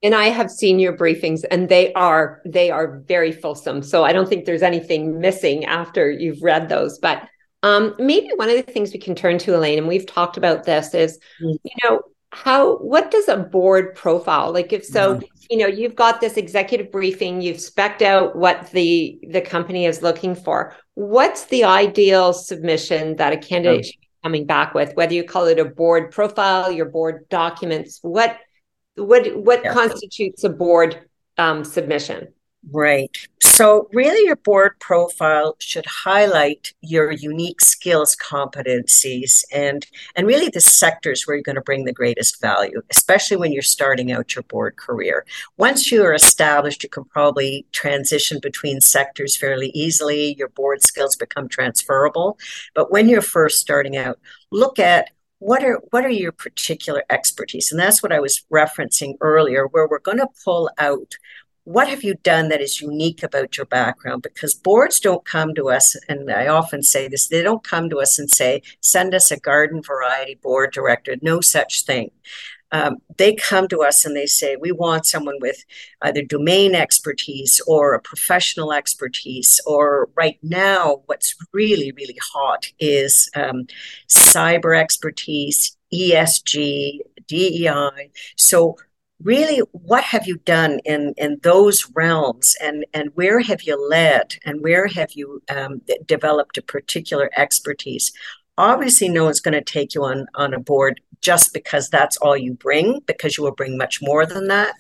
and 0.03 0.13
I 0.13 0.25
have 0.25 0.51
seen 0.51 0.79
your 0.79 0.95
briefings 0.95 1.43
and 1.49 1.69
they 1.69 1.91
are 1.93 2.41
they 2.45 2.69
are 2.69 2.99
very 3.07 3.31
fulsome. 3.31 3.81
So 3.81 4.03
I 4.03 4.13
don't 4.13 4.29
think 4.29 4.45
there's 4.45 4.61
anything 4.61 5.19
missing 5.19 5.65
after 5.65 6.11
you've 6.11 6.43
read 6.43 6.69
those. 6.69 6.99
But 6.99 7.27
um, 7.63 7.95
maybe 7.97 8.29
one 8.35 8.49
of 8.49 8.55
the 8.55 8.71
things 8.71 8.93
we 8.93 8.99
can 8.99 9.15
turn 9.15 9.39
to, 9.39 9.55
Elaine, 9.55 9.79
and 9.79 9.87
we've 9.87 10.05
talked 10.05 10.37
about 10.37 10.65
this, 10.65 10.93
is 10.93 11.17
mm-hmm. 11.41 11.55
you 11.63 11.75
know 11.83 12.01
how 12.31 12.77
what 12.77 13.09
does 13.09 13.27
a 13.29 13.37
board 13.37 13.95
profile 13.95 14.51
like 14.51 14.73
if 14.73 14.83
so 14.83 15.15
mm-hmm. 15.15 15.25
you 15.49 15.57
know 15.57 15.65
you've 15.65 15.95
got 15.95 16.19
this 16.19 16.35
executive 16.35 16.91
briefing 16.91 17.41
you've 17.41 17.59
specked 17.59 18.01
out 18.01 18.35
what 18.35 18.69
the 18.71 19.17
the 19.29 19.39
company 19.39 19.85
is 19.85 20.03
looking 20.03 20.35
for 20.35 20.75
what's 20.95 21.45
the 21.45 21.63
ideal 21.63 22.33
submission 22.33 23.15
that 23.15 23.31
a 23.31 23.37
candidate 23.37 23.85
should 23.85 24.01
be 24.01 24.06
coming 24.27 24.45
back 24.45 24.73
with 24.73 24.93
whether 24.95 25.13
you 25.13 25.23
call 25.23 25.45
it 25.45 25.57
a 25.57 25.65
board 25.65 26.11
profile 26.11 26.69
your 26.69 26.89
board 26.89 27.25
documents 27.29 27.99
what 28.01 28.37
what 28.95 29.23
what 29.37 29.63
yeah. 29.63 29.73
constitutes 29.73 30.43
a 30.43 30.49
board 30.49 31.07
um, 31.37 31.63
submission? 31.63 32.27
Right. 32.73 33.15
So, 33.41 33.87
really, 33.93 34.25
your 34.25 34.35
board 34.35 34.73
profile 34.79 35.55
should 35.59 35.85
highlight 35.85 36.73
your 36.81 37.11
unique 37.11 37.61
skills, 37.61 38.15
competencies, 38.15 39.43
and 39.53 39.85
and 40.15 40.27
really 40.27 40.49
the 40.49 40.59
sectors 40.59 41.23
where 41.25 41.37
you're 41.37 41.43
going 41.43 41.55
to 41.55 41.61
bring 41.61 41.85
the 41.85 41.93
greatest 41.93 42.41
value, 42.41 42.81
especially 42.91 43.37
when 43.37 43.53
you're 43.53 43.61
starting 43.61 44.11
out 44.11 44.35
your 44.35 44.43
board 44.43 44.75
career. 44.75 45.25
Once 45.57 45.91
you 45.91 46.03
are 46.03 46.13
established, 46.13 46.83
you 46.83 46.89
can 46.89 47.05
probably 47.05 47.65
transition 47.71 48.39
between 48.41 48.81
sectors 48.81 49.37
fairly 49.37 49.69
easily. 49.69 50.35
Your 50.37 50.49
board 50.49 50.81
skills 50.83 51.15
become 51.15 51.47
transferable. 51.47 52.37
But 52.75 52.91
when 52.91 53.07
you're 53.07 53.21
first 53.21 53.61
starting 53.61 53.95
out, 53.95 54.19
look 54.51 54.77
at 54.77 55.11
what 55.39 55.63
are 55.63 55.79
what 55.91 56.03
are 56.03 56.09
your 56.09 56.31
particular 56.31 57.03
expertise 57.11 57.71
and 57.71 57.79
that's 57.79 58.01
what 58.01 58.11
i 58.11 58.19
was 58.19 58.43
referencing 58.51 59.13
earlier 59.21 59.67
where 59.67 59.87
we're 59.87 59.99
going 59.99 60.17
to 60.17 60.27
pull 60.43 60.67
out 60.79 61.15
what 61.67 61.89
have 61.89 62.01
you 62.01 62.15
done 62.23 62.47
that 62.47 62.61
is 62.61 62.79
unique 62.79 63.23
about 63.23 63.57
your 63.57 63.65
background 63.65 64.21
because 64.21 64.53
boards 64.55 65.01
don't 65.01 65.25
come 65.25 65.53
to 65.53 65.69
us 65.69 65.97
and 66.07 66.31
i 66.31 66.47
often 66.47 66.81
say 66.81 67.09
this 67.09 67.27
they 67.27 67.43
don't 67.43 67.63
come 67.63 67.89
to 67.89 67.99
us 67.99 68.17
and 68.17 68.29
say 68.29 68.61
send 68.79 69.13
us 69.13 69.31
a 69.31 69.39
garden 69.39 69.81
variety 69.81 70.35
board 70.35 70.71
director 70.71 71.17
no 71.21 71.41
such 71.41 71.83
thing 71.83 72.09
um, 72.71 72.97
they 73.17 73.33
come 73.33 73.67
to 73.69 73.81
us 73.81 74.03
and 74.03 74.15
they 74.15 74.25
say, 74.25 74.57
We 74.59 74.73
want 74.73 75.05
someone 75.05 75.37
with 75.39 75.63
either 76.01 76.21
domain 76.21 76.75
expertise 76.75 77.61
or 77.65 77.93
a 77.93 78.01
professional 78.01 78.73
expertise. 78.73 79.61
Or 79.65 80.09
right 80.15 80.37
now, 80.43 81.03
what's 81.05 81.33
really, 81.53 81.93
really 81.93 82.17
hot 82.33 82.69
is 82.77 83.29
um, 83.35 83.67
cyber 84.09 84.77
expertise, 84.77 85.77
ESG, 85.93 86.99
DEI. 87.27 88.11
So, 88.35 88.75
really, 89.21 89.59
what 89.71 90.03
have 90.03 90.27
you 90.27 90.37
done 90.37 90.79
in, 90.85 91.13
in 91.17 91.39
those 91.43 91.89
realms? 91.95 92.55
And, 92.61 92.85
and 92.93 93.11
where 93.15 93.39
have 93.39 93.63
you 93.63 93.89
led? 93.89 94.35
And 94.45 94.61
where 94.61 94.87
have 94.87 95.13
you 95.13 95.41
um, 95.49 95.81
developed 96.05 96.57
a 96.57 96.61
particular 96.61 97.29
expertise? 97.35 98.11
obviously 98.57 99.07
no 99.07 99.25
one's 99.25 99.39
going 99.39 99.53
to 99.53 99.61
take 99.61 99.93
you 99.93 100.03
on 100.03 100.27
on 100.35 100.53
a 100.53 100.59
board 100.59 100.99
just 101.21 101.53
because 101.53 101.89
that's 101.89 102.17
all 102.17 102.35
you 102.35 102.53
bring 102.53 102.99
because 103.05 103.37
you 103.37 103.43
will 103.43 103.51
bring 103.51 103.77
much 103.77 104.01
more 104.01 104.25
than 104.25 104.47
that. 104.47 104.73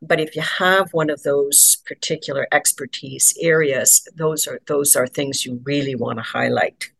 But 0.00 0.20
if 0.20 0.34
you 0.34 0.42
have 0.42 0.92
one 0.92 1.10
of 1.10 1.22
those 1.22 1.78
particular 1.86 2.46
expertise 2.52 3.34
areas 3.40 4.06
those 4.14 4.46
are 4.46 4.60
those 4.66 4.96
are 4.96 5.06
things 5.06 5.46
you 5.46 5.60
really 5.64 5.94
want 5.94 6.18
to 6.18 6.22
highlight. 6.22 6.90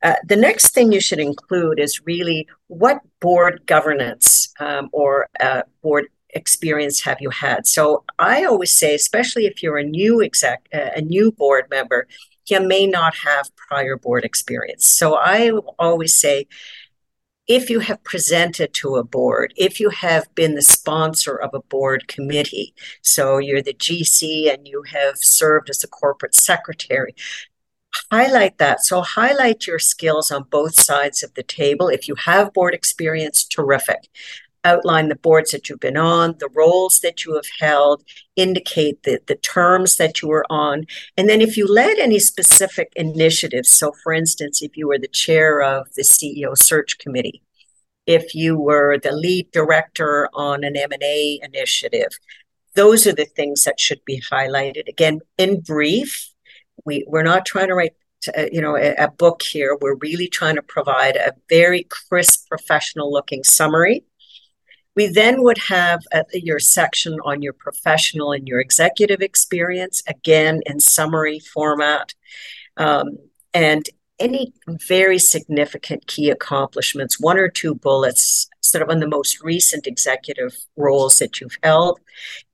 Uh, 0.00 0.14
the 0.24 0.36
next 0.36 0.70
thing 0.70 0.92
you 0.92 1.00
should 1.00 1.18
include 1.18 1.80
is 1.80 2.06
really 2.06 2.46
what 2.68 3.00
board 3.20 3.62
governance 3.66 4.47
um, 4.60 4.88
or 4.92 5.28
uh, 5.40 5.62
board 5.82 6.06
experience 6.30 7.00
have 7.00 7.16
you 7.22 7.30
had 7.30 7.66
so 7.66 8.04
i 8.18 8.44
always 8.44 8.70
say 8.70 8.94
especially 8.94 9.46
if 9.46 9.62
you're 9.62 9.78
a 9.78 9.84
new 9.84 10.22
exec 10.22 10.68
uh, 10.74 10.90
a 10.94 11.00
new 11.00 11.32
board 11.32 11.64
member 11.70 12.06
you 12.50 12.60
may 12.60 12.86
not 12.86 13.14
have 13.16 13.54
prior 13.56 13.96
board 13.96 14.24
experience. 14.24 14.88
So 14.88 15.16
I 15.16 15.50
always 15.78 16.16
say, 16.16 16.46
if 17.46 17.70
you 17.70 17.80
have 17.80 18.04
presented 18.04 18.74
to 18.74 18.96
a 18.96 19.04
board, 19.04 19.54
if 19.56 19.80
you 19.80 19.88
have 19.88 20.32
been 20.34 20.54
the 20.54 20.62
sponsor 20.62 21.34
of 21.34 21.54
a 21.54 21.62
board 21.62 22.06
committee, 22.06 22.74
so 23.02 23.38
you're 23.38 23.62
the 23.62 23.72
GC 23.72 24.52
and 24.52 24.68
you 24.68 24.82
have 24.82 25.16
served 25.16 25.70
as 25.70 25.82
a 25.82 25.88
corporate 25.88 26.34
secretary, 26.34 27.14
highlight 28.12 28.58
that. 28.58 28.84
So 28.84 29.00
highlight 29.00 29.66
your 29.66 29.78
skills 29.78 30.30
on 30.30 30.44
both 30.50 30.74
sides 30.74 31.22
of 31.22 31.32
the 31.34 31.42
table. 31.42 31.88
If 31.88 32.06
you 32.06 32.16
have 32.16 32.52
board 32.52 32.74
experience, 32.74 33.44
terrific. 33.44 34.10
Outline 34.64 35.08
the 35.08 35.16
boards 35.16 35.52
that 35.52 35.68
you've 35.68 35.80
been 35.80 35.96
on, 35.96 36.34
the 36.38 36.48
roles 36.54 37.00
that 37.00 37.24
you 37.24 37.34
have 37.34 37.48
held, 37.60 38.02
indicate 38.36 39.02
the, 39.04 39.20
the 39.26 39.36
terms 39.36 39.96
that 39.96 40.20
you 40.20 40.28
were 40.28 40.44
on. 40.50 40.84
And 41.16 41.28
then 41.28 41.40
if 41.40 41.56
you 41.56 41.72
led 41.72 41.98
any 41.98 42.18
specific 42.18 42.92
initiatives, 42.96 43.70
so 43.70 43.92
for 44.02 44.12
instance, 44.12 44.60
if 44.62 44.76
you 44.76 44.88
were 44.88 44.98
the 44.98 45.08
chair 45.08 45.62
of 45.62 45.86
the 45.94 46.02
CEO 46.02 46.56
search 46.58 46.98
committee, 46.98 47.42
if 48.06 48.34
you 48.34 48.58
were 48.58 48.98
the 48.98 49.12
lead 49.12 49.50
director 49.52 50.28
on 50.32 50.64
an 50.64 50.76
M&A 50.76 51.40
initiative, 51.42 52.08
those 52.74 53.06
are 53.06 53.14
the 53.14 53.26
things 53.26 53.64
that 53.64 53.78
should 53.78 54.04
be 54.04 54.20
highlighted. 54.20 54.88
Again, 54.88 55.20
in 55.36 55.60
brief, 55.60 56.32
we, 56.84 57.04
we're 57.06 57.22
not 57.22 57.44
trying 57.44 57.68
to 57.68 57.74
write 57.74 57.92
uh, 58.36 58.46
you 58.50 58.60
know 58.60 58.76
a, 58.76 58.94
a, 58.94 59.08
book 59.08 59.42
here 59.42 59.78
we're 59.80 59.94
really 59.96 60.26
trying 60.26 60.56
to 60.56 60.62
provide 60.62 61.14
a 61.14 61.32
very 61.48 61.84
crisp 61.84 62.48
professional 62.48 63.12
looking 63.12 63.44
summary 63.44 64.02
we 64.98 65.06
then 65.06 65.44
would 65.44 65.58
have 65.58 66.00
a, 66.12 66.24
your 66.32 66.58
section 66.58 67.20
on 67.24 67.40
your 67.40 67.52
professional 67.52 68.32
and 68.32 68.48
your 68.48 68.58
executive 68.58 69.20
experience 69.20 70.02
again 70.08 70.60
in 70.66 70.80
summary 70.80 71.38
format 71.38 72.14
um, 72.78 73.16
and 73.54 73.88
any 74.18 74.52
very 74.66 75.20
significant 75.20 76.08
key 76.08 76.30
accomplishments, 76.30 77.20
one 77.20 77.38
or 77.38 77.48
two 77.48 77.76
bullets, 77.76 78.48
sort 78.60 78.82
of 78.82 78.90
on 78.90 78.98
the 78.98 79.06
most 79.06 79.40
recent 79.40 79.86
executive 79.86 80.52
roles 80.76 81.18
that 81.18 81.40
you've 81.40 81.58
held. 81.62 82.00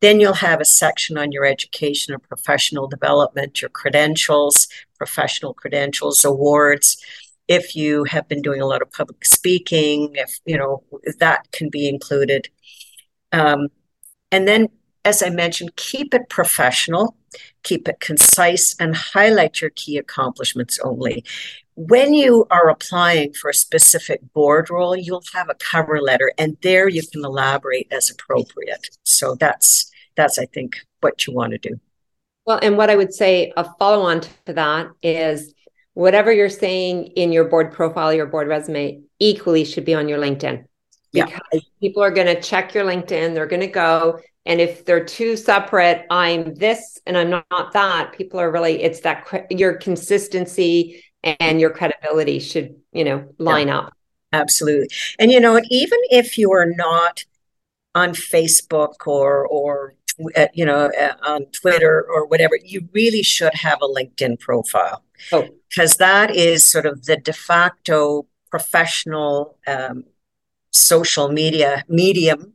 Then 0.03 0.21
you'll 0.21 0.35
have 0.35 0.61
a 0.61 0.67
section 0.67 1.17
on 1.17 1.33
your 1.33 1.47
education 1.47 2.13
and 2.13 2.23
professional 2.23 2.89
development, 2.89 3.63
your 3.63 3.71
credentials, 3.71 4.69
professional 4.99 5.55
credentials, 5.55 6.27
awards. 6.27 7.03
If 7.49 7.77
you 7.77 8.05
have 8.05 8.29
been 8.29 8.43
doing 8.43 8.61
a 8.61 8.67
lot 8.67 8.83
of 8.83 8.91
public 8.93 9.25
speaking, 9.25 10.13
if 10.15 10.39
you 10.45 10.57
know 10.57 10.83
that 11.19 11.51
can 11.53 11.69
be 11.71 11.89
included. 11.89 12.49
Um, 13.33 13.69
and 14.31 14.49
then, 14.49 14.69
as 15.05 15.23
I 15.23 15.31
mentioned, 15.31 15.77
keep 15.77 16.15
it 16.15 16.29
professional 16.29 17.17
keep 17.63 17.89
it 17.89 18.01
concise, 18.01 18.77
and 18.79 18.95
highlight 18.95 19.61
your 19.61 19.71
key 19.71 19.99
accomplishments 19.99 20.79
only. 20.85 21.25
When 21.77 22.15
you 22.15 22.47
are 22.51 22.69
applying 22.69 23.33
for 23.33 23.51
a 23.51 23.55
specific 23.55 24.21
board 24.33 24.71
role, 24.71 24.97
you'll 24.97 25.25
have 25.35 25.49
a 25.49 25.55
cover 25.55 26.01
letter, 26.01 26.31
and 26.39 26.57
there 26.63 26.89
you 26.89 27.03
can 27.03 27.25
elaborate 27.25 27.89
as 27.91 28.11
appropriate. 28.11 28.91
So 29.03 29.35
that's 29.35 29.91
that's 30.17 30.39
I 30.39 30.47
think 30.47 30.77
what 31.01 31.27
you 31.27 31.35
want 31.35 31.53
to 31.53 31.59
do. 31.59 31.81
Well, 32.47 32.61
and 32.63 32.77
what 32.77 32.91
I 32.91 32.97
would 32.97 33.13
say 33.13 33.53
a 33.57 33.65
follow 33.79 34.03
on 34.03 34.21
to 34.21 34.53
that 34.53 34.89
is 35.03 35.53
whatever 35.95 36.33
you're 36.33 36.49
saying 36.49 37.07
in 37.17 37.33
your 37.33 37.45
board 37.45 37.73
profile, 37.73 38.13
your 38.13 38.27
board 38.27 38.47
resume, 38.47 39.03
equally 39.19 39.65
should 39.65 39.85
be 39.85 39.95
on 39.95 40.09
your 40.09 40.19
LinkedIn. 40.19 40.65
Because 41.13 41.41
yeah. 41.53 41.61
people 41.81 42.03
are 42.03 42.11
going 42.11 42.27
to 42.27 42.41
check 42.41 42.75
your 42.75 42.85
LinkedIn, 42.85 43.35
they're 43.35 43.47
going 43.47 43.61
to 43.61 43.69
go, 43.69 44.19
and 44.45 44.61
if 44.61 44.85
they're 44.85 45.05
two 45.05 45.37
separate, 45.37 46.05
I'm 46.11 46.55
this 46.55 46.99
and 47.07 47.17
I'm 47.17 47.31
not, 47.31 47.73
that, 47.73 48.13
people 48.13 48.41
are 48.41 48.51
really, 48.51 48.83
it's 48.83 49.01
that 49.01 49.47
your 49.51 49.75
consistency 49.75 51.05
and 51.23 51.61
your 51.61 51.71
credibility 51.71 52.41
should, 52.41 52.75
you 52.93 53.05
know, 53.05 53.29
line 53.39 53.69
yeah, 53.69 53.79
up. 53.79 53.93
Absolutely. 54.33 54.89
And, 55.21 55.31
you 55.31 55.39
know, 55.39 55.61
even 55.71 55.99
if 56.11 56.37
you 56.37 56.53
are 56.53 56.67
not 56.67 57.25
on 57.95 58.11
Facebook 58.11 59.07
or, 59.07 59.47
or, 59.47 59.95
uh, 60.37 60.49
you 60.53 60.67
know, 60.67 60.91
uh, 60.99 61.15
on 61.23 61.47
Twitter 61.47 62.05
or 62.13 62.27
whatever, 62.27 62.59
you 62.63 62.89
really 62.93 63.23
should 63.23 63.55
have 63.55 63.79
a 63.81 63.87
LinkedIn 63.87 64.41
profile. 64.41 65.04
Oh. 65.33 65.49
Because 65.69 65.97
that 65.97 66.35
is 66.35 66.65
sort 66.65 66.87
of 66.87 67.05
the 67.05 67.17
de 67.17 67.33
facto 67.33 68.27
professional 68.51 69.59
um, 69.67 70.05
social 70.71 71.29
media 71.29 71.85
medium 71.89 72.55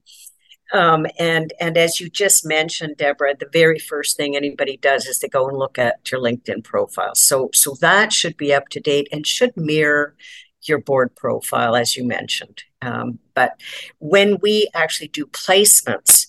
um, 0.71 1.07
and 1.17 1.51
and 1.59 1.77
as 1.77 1.99
you 1.99 2.09
just 2.09 2.45
mentioned, 2.45 2.97
Deborah, 2.97 3.35
the 3.35 3.49
very 3.51 3.79
first 3.79 4.17
thing 4.17 4.35
anybody 4.35 4.77
does 4.77 5.07
is 5.07 5.19
they 5.19 5.27
go 5.27 5.47
and 5.47 5.57
look 5.57 5.79
at 5.79 6.11
your 6.11 6.21
LinkedIn 6.21 6.63
profile. 6.63 7.15
So 7.15 7.49
so 7.53 7.75
that 7.81 8.13
should 8.13 8.37
be 8.37 8.53
up 8.53 8.69
to 8.69 8.79
date 8.79 9.07
and 9.11 9.25
should 9.25 9.55
mirror 9.57 10.15
your 10.63 10.79
board 10.79 11.15
profile, 11.15 11.75
as 11.75 11.95
you 11.95 12.05
mentioned. 12.05 12.63
Um, 12.81 13.19
but 13.33 13.59
when 13.99 14.37
we 14.41 14.69
actually 14.75 15.07
do 15.07 15.25
placements, 15.25 16.27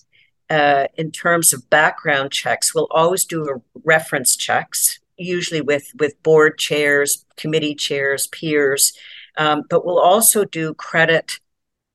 uh, 0.49 0.87
in 0.95 1.11
terms 1.11 1.53
of 1.53 1.69
background 1.69 2.31
checks, 2.31 2.73
we'll 2.73 2.87
always 2.91 3.25
do 3.25 3.61
reference 3.83 4.35
checks, 4.35 4.99
usually 5.21 5.61
with 5.61 5.91
with 5.99 6.21
board 6.23 6.57
chairs, 6.57 7.25
committee 7.37 7.75
chairs, 7.75 8.27
peers, 8.27 8.93
um, 9.37 9.63
but 9.69 9.85
we'll 9.85 9.99
also 9.99 10.45
do 10.45 10.73
credit, 10.73 11.39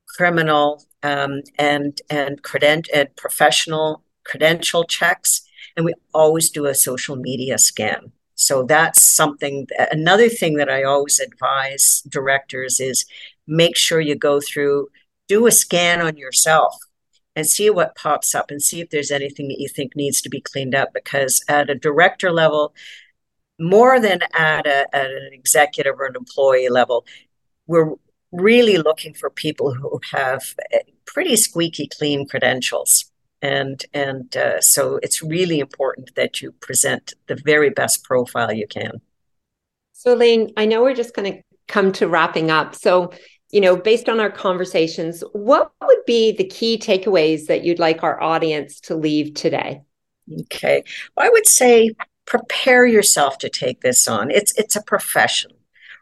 criminal, 0.08 0.84
um, 1.02 1.42
and 1.58 2.00
and 2.10 2.42
credent 2.42 2.88
and 2.94 3.14
professional 3.16 4.02
credential 4.24 4.84
checks, 4.84 5.42
and 5.76 5.86
we 5.86 5.94
always 6.12 6.50
do 6.50 6.66
a 6.66 6.74
social 6.74 7.16
media 7.16 7.58
scan. 7.58 8.12
So 8.34 8.64
that's 8.64 9.00
something. 9.00 9.66
Another 9.90 10.28
thing 10.28 10.56
that 10.56 10.68
I 10.68 10.82
always 10.82 11.20
advise 11.20 12.02
directors 12.08 12.80
is 12.80 13.06
make 13.46 13.76
sure 13.76 14.00
you 14.00 14.14
go 14.14 14.40
through, 14.40 14.88
do 15.28 15.46
a 15.46 15.50
scan 15.50 16.00
on 16.02 16.16
yourself, 16.16 16.74
and 17.34 17.46
see 17.46 17.70
what 17.70 17.96
pops 17.96 18.34
up, 18.34 18.50
and 18.50 18.60
see 18.60 18.80
if 18.80 18.90
there's 18.90 19.10
anything 19.10 19.48
that 19.48 19.60
you 19.60 19.68
think 19.68 19.96
needs 19.96 20.20
to 20.22 20.28
be 20.28 20.40
cleaned 20.40 20.74
up. 20.74 20.90
Because 20.92 21.42
at 21.48 21.70
a 21.70 21.74
director 21.74 22.30
level, 22.30 22.74
more 23.58 23.98
than 24.00 24.20
at, 24.34 24.66
a, 24.66 24.86
at 24.94 25.10
an 25.10 25.30
executive 25.32 25.98
or 25.98 26.06
an 26.06 26.16
employee 26.16 26.68
level, 26.68 27.06
we're 27.66 27.94
really 28.32 28.78
looking 28.78 29.14
for 29.14 29.30
people 29.30 29.72
who 29.72 30.00
have 30.12 30.54
eh, 30.72 30.80
pretty 31.06 31.36
squeaky 31.36 31.88
clean 31.88 32.28
credentials. 32.28 33.10
And 33.42 33.84
and 33.92 34.34
uh, 34.36 34.60
so 34.60 34.98
it's 35.02 35.22
really 35.22 35.60
important 35.60 36.14
that 36.16 36.40
you 36.40 36.52
present 36.52 37.14
the 37.26 37.38
very 37.44 37.70
best 37.70 38.02
profile 38.02 38.52
you 38.52 38.66
can. 38.66 39.00
So, 39.92 40.14
Elaine, 40.14 40.52
I 40.56 40.66
know 40.66 40.82
we're 40.82 40.94
just 40.94 41.14
going 41.14 41.32
to 41.32 41.42
come 41.68 41.92
to 41.92 42.08
wrapping 42.08 42.50
up. 42.50 42.74
So, 42.74 43.12
you 43.50 43.60
know, 43.60 43.76
based 43.76 44.08
on 44.08 44.20
our 44.20 44.30
conversations, 44.30 45.22
what 45.32 45.70
would 45.82 46.04
be 46.06 46.32
the 46.32 46.44
key 46.44 46.78
takeaways 46.78 47.46
that 47.46 47.64
you'd 47.64 47.78
like 47.78 48.02
our 48.02 48.20
audience 48.20 48.80
to 48.80 48.96
leave 48.96 49.34
today? 49.34 49.82
Okay, 50.42 50.82
well, 51.16 51.26
I 51.26 51.28
would 51.28 51.46
say 51.46 51.92
prepare 52.26 52.86
yourself 52.86 53.38
to 53.38 53.48
take 53.48 53.80
this 53.80 54.06
on. 54.08 54.30
It's 54.30 54.52
it's 54.58 54.76
a 54.76 54.82
profession 54.82 55.52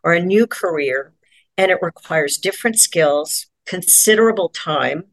or 0.02 0.12
a 0.12 0.24
new 0.24 0.46
career 0.46 1.12
and 1.56 1.70
it 1.70 1.78
requires 1.80 2.36
different 2.36 2.78
skills, 2.78 3.46
considerable 3.66 4.48
time, 4.48 5.04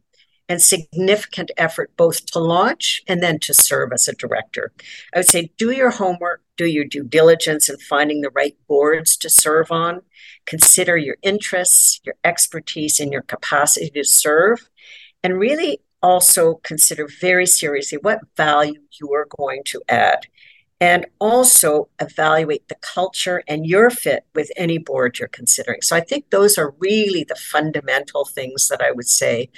and 0.50 0.62
significant 0.62 1.52
effort 1.56 1.92
both 1.96 2.26
to 2.26 2.40
launch 2.40 3.02
and 3.08 3.22
then 3.22 3.40
to 3.40 3.54
serve 3.54 3.94
as 3.94 4.08
a 4.08 4.16
director. 4.16 4.74
I 5.14 5.20
would 5.20 5.30
say 5.30 5.52
do 5.58 5.72
your 5.72 5.92
homework, 5.92 6.42
do 6.58 6.66
your 6.66 6.84
due 6.84 7.04
diligence 7.04 7.70
in 7.70 7.78
finding 7.78 8.22
the 8.22 8.32
right 8.32 8.56
boards 8.68 9.16
to 9.18 9.30
serve 9.30 9.72
on, 9.72 10.02
consider 10.46 10.98
your 10.98 11.16
interests, 11.22 12.02
your 12.04 12.16
expertise, 12.24 13.00
and 13.00 13.14
your 13.14 13.22
capacity 13.22 13.90
to 13.92 14.04
serve, 14.04 14.70
and 15.24 15.40
really 15.40 15.80
also 16.02 16.56
consider 16.56 17.08
very 17.22 17.46
seriously 17.46 18.00
what 18.02 18.20
value 18.36 18.82
you 19.00 19.14
are 19.14 19.28
going 19.38 19.62
to 19.66 19.82
add 19.88 20.26
and 20.82 21.06
also 21.20 21.88
evaluate 22.02 22.68
the 22.68 22.76
culture 22.82 23.44
and 23.48 23.68
your 23.68 23.92
fit 23.92 24.26
with 24.34 24.50
any 24.58 24.80
board 24.80 25.20
you're 25.20 25.28
considering. 25.28 25.80
So 25.84 25.96
I 25.96 26.02
think 26.02 26.32
those 26.32 26.58
are 26.58 26.74
really 26.80 27.24
the 27.24 27.36
fundamental 27.36 28.26
things 28.26 28.68
that 28.68 28.82
I 28.82 28.92
would 28.92 29.08
say. 29.08 29.50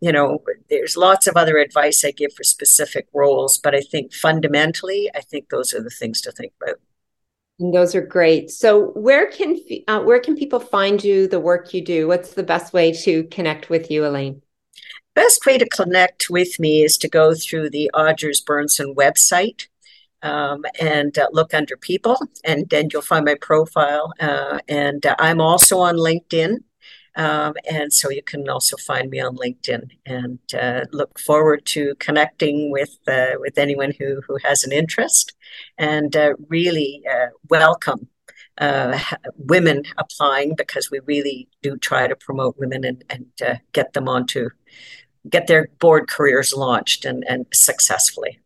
You 0.00 0.10
know, 0.10 0.42
there's 0.70 0.96
lots 0.96 1.26
of 1.26 1.36
other 1.36 1.58
advice 1.58 2.02
I 2.02 2.12
give 2.12 2.32
for 2.32 2.44
specific 2.44 3.06
roles, 3.12 3.58
but 3.58 3.74
I 3.74 3.82
think 3.82 4.14
fundamentally, 4.14 5.10
I 5.14 5.20
think 5.20 5.50
those 5.50 5.74
are 5.74 5.82
the 5.82 5.90
things 5.90 6.22
to 6.22 6.32
think 6.32 6.54
about. 6.62 6.76
And 7.58 7.74
those 7.74 7.94
are 7.94 8.00
great. 8.00 8.50
So, 8.50 8.92
where 8.92 9.30
can 9.30 9.58
uh, 9.86 10.00
where 10.00 10.18
can 10.18 10.34
people 10.34 10.60
find 10.60 11.04
you? 11.04 11.28
The 11.28 11.38
work 11.38 11.74
you 11.74 11.84
do. 11.84 12.08
What's 12.08 12.32
the 12.32 12.42
best 12.42 12.72
way 12.72 12.90
to 13.04 13.24
connect 13.24 13.68
with 13.68 13.90
you, 13.90 14.06
Elaine? 14.06 14.40
Best 15.14 15.44
way 15.44 15.58
to 15.58 15.68
connect 15.68 16.30
with 16.30 16.58
me 16.58 16.82
is 16.82 16.96
to 16.96 17.08
go 17.08 17.34
through 17.34 17.68
the 17.68 17.90
Odgers 17.92 18.42
Berndtson 18.42 18.94
website 18.94 19.66
um, 20.22 20.64
and 20.80 21.16
uh, 21.18 21.28
look 21.32 21.54
under 21.54 21.76
people, 21.76 22.18
and 22.44 22.68
then 22.68 22.88
you'll 22.92 23.02
find 23.02 23.24
my 23.24 23.36
profile. 23.40 24.12
Uh, 24.20 24.58
and 24.68 25.04
uh, 25.06 25.16
I'm 25.18 25.40
also 25.40 25.78
on 25.78 25.96
LinkedIn. 25.96 26.58
Um, 27.16 27.54
and 27.68 27.92
so 27.92 28.08
you 28.08 28.22
can 28.22 28.48
also 28.48 28.76
find 28.76 29.10
me 29.10 29.18
on 29.18 29.36
LinkedIn 29.36 29.90
and 30.06 30.38
uh, 30.54 30.84
look 30.92 31.18
forward 31.18 31.66
to 31.66 31.96
connecting 31.96 32.70
with 32.70 32.98
uh, 33.08 33.32
with 33.40 33.58
anyone 33.58 33.92
who 33.98 34.20
who 34.28 34.38
has 34.44 34.62
an 34.62 34.70
interest 34.70 35.34
and 35.76 36.14
uh, 36.14 36.34
really 36.48 37.02
welcome 37.48 38.08
women 39.38 39.82
applying 39.98 40.54
because 40.54 40.88
we 40.90 41.00
really 41.06 41.48
do 41.62 41.76
try 41.78 42.06
to 42.06 42.14
promote 42.14 42.56
women 42.58 42.84
and, 42.84 43.02
and 43.10 43.58
get 43.72 43.92
them 43.92 44.08
onto 44.08 44.50
get 45.28 45.46
their 45.46 45.68
board 45.78 46.08
careers 46.08 46.54
launched 46.54 47.04
and, 47.04 47.24
and 47.28 47.46
successfully. 47.52 48.38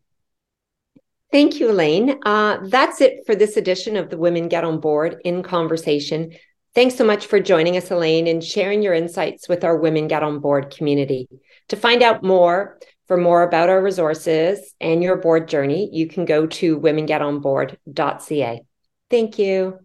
Thank 1.31 1.59
you, 1.59 1.71
Elaine. 1.71 2.19
Uh, 2.25 2.59
that's 2.63 3.01
it 3.01 3.25
for 3.25 3.35
this 3.35 3.57
edition 3.57 3.97
of 3.97 4.09
the 4.09 4.17
Women 4.17 4.47
Get 4.47 4.63
On 4.63 4.79
Board 4.79 5.17
in 5.25 5.43
Conversation. 5.43 6.33
Thanks 6.73 6.95
so 6.95 7.05
much 7.05 7.25
for 7.25 7.39
joining 7.39 7.77
us, 7.77 7.91
Elaine, 7.91 8.27
and 8.27 8.43
sharing 8.43 8.81
your 8.81 8.93
insights 8.93 9.49
with 9.49 9.63
our 9.63 9.77
Women 9.77 10.07
Get 10.07 10.23
On 10.23 10.39
Board 10.39 10.75
community. 10.75 11.27
To 11.69 11.75
find 11.75 12.03
out 12.03 12.23
more, 12.23 12.79
for 13.07 13.17
more 13.17 13.43
about 13.43 13.69
our 13.69 13.81
resources 13.81 14.73
and 14.81 15.03
your 15.03 15.17
board 15.17 15.47
journey, 15.47 15.89
you 15.91 16.07
can 16.07 16.25
go 16.25 16.47
to 16.47 16.79
womengetonboard.ca. 16.79 18.61
Thank 19.09 19.39
you. 19.39 19.84